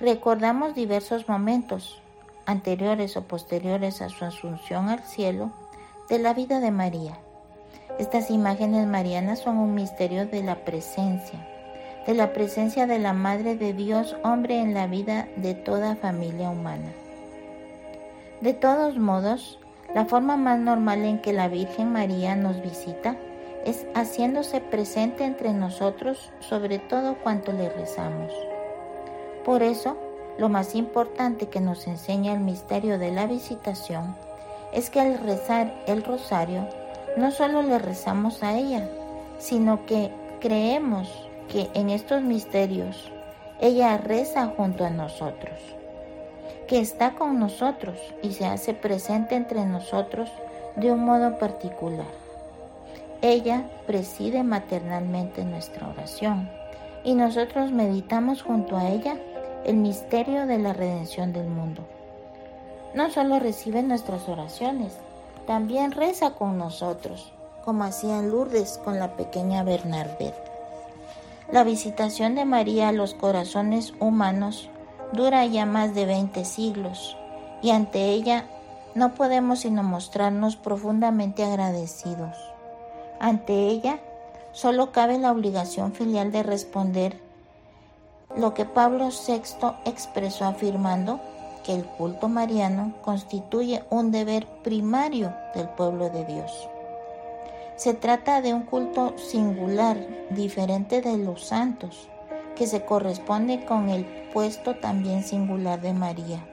recordamos 0.00 0.74
diversos 0.74 1.28
momentos, 1.28 2.00
anteriores 2.46 3.16
o 3.16 3.22
posteriores 3.22 4.00
a 4.00 4.08
su 4.08 4.24
asunción 4.24 4.88
al 4.88 5.00
cielo, 5.00 5.50
de 6.08 6.18
la 6.18 6.32
vida 6.32 6.58
de 6.58 6.70
María. 6.70 7.18
Estas 7.98 8.30
imágenes 8.30 8.86
marianas 8.86 9.40
son 9.40 9.58
un 9.58 9.74
misterio 9.74 10.26
de 10.26 10.42
la 10.42 10.64
presencia, 10.64 11.46
de 12.06 12.14
la 12.14 12.32
presencia 12.32 12.86
de 12.86 12.98
la 12.98 13.12
Madre 13.12 13.56
de 13.56 13.74
Dios 13.74 14.16
hombre 14.24 14.60
en 14.60 14.72
la 14.72 14.86
vida 14.86 15.28
de 15.36 15.54
toda 15.54 15.96
familia 15.96 16.48
humana. 16.48 16.92
De 18.40 18.54
todos 18.54 18.98
modos, 18.98 19.58
la 19.94 20.06
forma 20.06 20.38
más 20.38 20.58
normal 20.58 21.04
en 21.04 21.20
que 21.20 21.34
la 21.34 21.48
Virgen 21.48 21.92
María 21.92 22.36
nos 22.36 22.62
visita 22.62 23.16
es 23.66 23.86
haciéndose 23.94 24.60
presente 24.62 25.24
entre 25.24 25.52
nosotros 25.52 26.32
sobre 26.40 26.78
todo 26.78 27.16
cuanto 27.16 27.52
le 27.52 27.68
rezamos. 27.68 28.32
Por 29.44 29.62
eso, 29.62 29.96
lo 30.38 30.48
más 30.48 30.74
importante 30.74 31.48
que 31.48 31.60
nos 31.60 31.86
enseña 31.86 32.32
el 32.32 32.40
misterio 32.40 32.98
de 32.98 33.10
la 33.10 33.26
visitación 33.26 34.14
es 34.72 34.90
que 34.90 35.00
al 35.00 35.18
rezar 35.18 35.74
el 35.86 36.04
rosario 36.04 36.68
no 37.16 37.30
solo 37.30 37.62
le 37.62 37.78
rezamos 37.78 38.42
a 38.42 38.56
ella, 38.56 38.88
sino 39.38 39.86
que 39.86 40.10
creemos 40.40 41.08
que 41.48 41.68
en 41.74 41.90
estos 41.90 42.22
misterios 42.22 43.10
ella 43.60 43.96
reza 43.96 44.52
junto 44.56 44.84
a 44.84 44.90
nosotros, 44.90 45.58
que 46.68 46.80
está 46.80 47.12
con 47.12 47.38
nosotros 47.38 47.98
y 48.22 48.32
se 48.32 48.46
hace 48.46 48.74
presente 48.74 49.34
entre 49.34 49.64
nosotros 49.66 50.30
de 50.76 50.92
un 50.92 51.04
modo 51.04 51.38
particular. 51.38 52.06
Ella 53.22 53.64
preside 53.86 54.42
maternalmente 54.42 55.44
nuestra 55.44 55.88
oración 55.88 56.59
y 57.04 57.14
nosotros 57.14 57.72
meditamos 57.72 58.42
junto 58.42 58.76
a 58.76 58.88
ella 58.88 59.16
el 59.64 59.76
misterio 59.76 60.46
de 60.46 60.58
la 60.58 60.72
redención 60.72 61.32
del 61.32 61.48
mundo. 61.48 61.82
No 62.94 63.10
solo 63.10 63.38
recibe 63.38 63.82
nuestras 63.82 64.28
oraciones, 64.28 64.92
también 65.46 65.92
reza 65.92 66.32
con 66.34 66.58
nosotros, 66.58 67.32
como 67.64 67.84
hacían 67.84 68.30
Lourdes 68.30 68.80
con 68.84 68.98
la 68.98 69.16
pequeña 69.16 69.62
Bernadette. 69.62 70.34
La 71.52 71.64
visitación 71.64 72.34
de 72.34 72.44
María 72.44 72.88
a 72.88 72.92
los 72.92 73.14
corazones 73.14 73.92
humanos 74.00 74.68
dura 75.12 75.44
ya 75.46 75.66
más 75.66 75.94
de 75.94 76.06
20 76.06 76.44
siglos 76.44 77.16
y 77.62 77.70
ante 77.70 78.10
ella 78.10 78.44
no 78.94 79.14
podemos 79.14 79.60
sino 79.60 79.82
mostrarnos 79.82 80.56
profundamente 80.56 81.44
agradecidos. 81.44 82.36
Ante 83.18 83.68
ella 83.68 84.00
solo 84.52 84.92
cabe 84.92 85.18
la 85.18 85.32
obligación 85.32 85.92
filial 85.92 86.32
de 86.32 86.42
responder 86.42 87.20
lo 88.36 88.54
que 88.54 88.64
Pablo 88.64 89.08
VI 89.08 89.42
expresó 89.84 90.44
afirmando 90.44 91.20
que 91.64 91.74
el 91.74 91.84
culto 91.84 92.28
mariano 92.28 92.94
constituye 93.02 93.84
un 93.90 94.10
deber 94.10 94.46
primario 94.62 95.34
del 95.54 95.68
pueblo 95.68 96.10
de 96.10 96.24
Dios. 96.24 96.68
Se 97.76 97.94
trata 97.94 98.40
de 98.40 98.54
un 98.54 98.62
culto 98.62 99.14
singular, 99.18 99.96
diferente 100.30 101.00
de 101.00 101.16
los 101.16 101.46
santos, 101.46 102.08
que 102.54 102.66
se 102.66 102.84
corresponde 102.84 103.64
con 103.64 103.88
el 103.88 104.04
puesto 104.32 104.76
también 104.76 105.24
singular 105.24 105.80
de 105.80 105.94
María. 105.94 106.44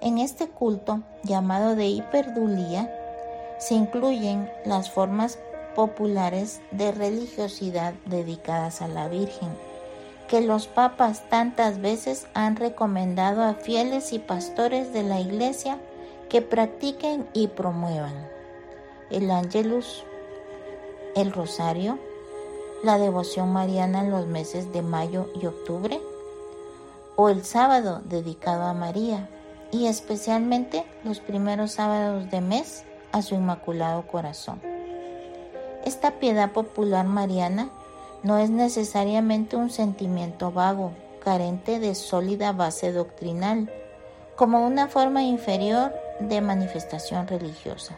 En 0.00 0.18
este 0.18 0.48
culto, 0.48 1.00
llamado 1.22 1.76
de 1.76 1.86
hiperdulía, 1.86 2.92
se 3.58 3.74
incluyen 3.74 4.50
las 4.64 4.90
formas 4.90 5.38
populares 5.74 6.60
de 6.70 6.92
religiosidad 6.92 7.94
dedicadas 8.06 8.82
a 8.82 8.88
la 8.88 9.08
Virgen, 9.08 9.50
que 10.28 10.40
los 10.40 10.66
papas 10.66 11.28
tantas 11.28 11.80
veces 11.80 12.26
han 12.34 12.56
recomendado 12.56 13.42
a 13.42 13.54
fieles 13.54 14.12
y 14.12 14.18
pastores 14.18 14.92
de 14.92 15.02
la 15.02 15.20
Iglesia 15.20 15.78
que 16.28 16.40
practiquen 16.40 17.28
y 17.34 17.48
promuevan. 17.48 18.28
El 19.10 19.30
Angelus, 19.30 20.04
el 21.14 21.32
Rosario, 21.32 21.98
la 22.82 22.98
devoción 22.98 23.52
mariana 23.52 24.00
en 24.00 24.10
los 24.10 24.26
meses 24.26 24.72
de 24.72 24.82
mayo 24.82 25.28
y 25.40 25.46
octubre, 25.46 26.00
o 27.16 27.28
el 27.28 27.44
sábado 27.44 28.00
dedicado 28.04 28.64
a 28.64 28.72
María, 28.72 29.28
y 29.70 29.86
especialmente 29.86 30.84
los 31.04 31.20
primeros 31.20 31.72
sábados 31.72 32.30
de 32.30 32.40
mes 32.40 32.84
a 33.12 33.22
su 33.22 33.34
Inmaculado 33.34 34.06
Corazón. 34.06 34.71
Esta 35.84 36.12
piedad 36.12 36.52
popular 36.52 37.06
mariana 37.06 37.68
no 38.22 38.38
es 38.38 38.50
necesariamente 38.50 39.56
un 39.56 39.68
sentimiento 39.68 40.52
vago, 40.52 40.92
carente 41.24 41.80
de 41.80 41.96
sólida 41.96 42.52
base 42.52 42.92
doctrinal, 42.92 43.68
como 44.36 44.64
una 44.64 44.86
forma 44.86 45.24
inferior 45.24 45.92
de 46.20 46.40
manifestación 46.40 47.26
religiosa. 47.26 47.96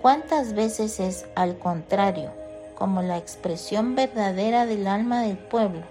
¿Cuántas 0.00 0.52
veces 0.52 1.00
es 1.00 1.26
al 1.34 1.58
contrario, 1.58 2.30
como 2.76 3.02
la 3.02 3.18
expresión 3.18 3.96
verdadera 3.96 4.64
del 4.64 4.86
alma 4.86 5.22
del 5.22 5.36
pueblo, 5.36 5.82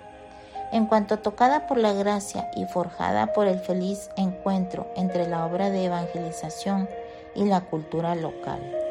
en 0.72 0.86
cuanto 0.86 1.20
tocada 1.20 1.68
por 1.68 1.78
la 1.78 1.92
gracia 1.92 2.50
y 2.56 2.64
forjada 2.66 3.34
por 3.34 3.48
el 3.48 3.60
feliz 3.60 4.10
encuentro 4.16 4.88
entre 4.96 5.28
la 5.28 5.46
obra 5.46 5.70
de 5.70 5.84
evangelización 5.84 6.88
y 7.36 7.44
la 7.44 7.60
cultura 7.60 8.16
local? 8.16 8.87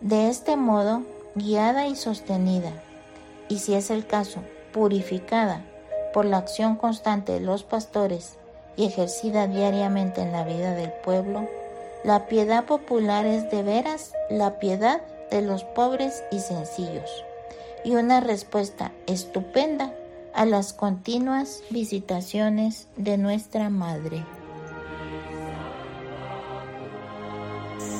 De 0.00 0.28
este 0.28 0.56
modo, 0.56 1.02
guiada 1.34 1.88
y 1.88 1.96
sostenida, 1.96 2.70
y 3.48 3.58
si 3.58 3.74
es 3.74 3.90
el 3.90 4.06
caso, 4.06 4.44
purificada 4.72 5.64
por 6.14 6.24
la 6.24 6.36
acción 6.36 6.76
constante 6.76 7.32
de 7.32 7.40
los 7.40 7.64
pastores 7.64 8.38
y 8.76 8.84
ejercida 8.86 9.48
diariamente 9.48 10.20
en 10.20 10.30
la 10.30 10.44
vida 10.44 10.74
del 10.74 10.92
pueblo, 10.92 11.48
la 12.04 12.26
piedad 12.26 12.64
popular 12.64 13.26
es 13.26 13.50
de 13.50 13.64
veras 13.64 14.12
la 14.30 14.60
piedad 14.60 15.02
de 15.32 15.42
los 15.42 15.64
pobres 15.64 16.22
y 16.30 16.38
sencillos, 16.38 17.24
y 17.84 17.96
una 17.96 18.20
respuesta 18.20 18.92
estupenda 19.08 19.92
a 20.32 20.46
las 20.46 20.72
continuas 20.72 21.64
visitaciones 21.70 22.86
de 22.96 23.18
nuestra 23.18 23.68
Madre. 23.68 24.24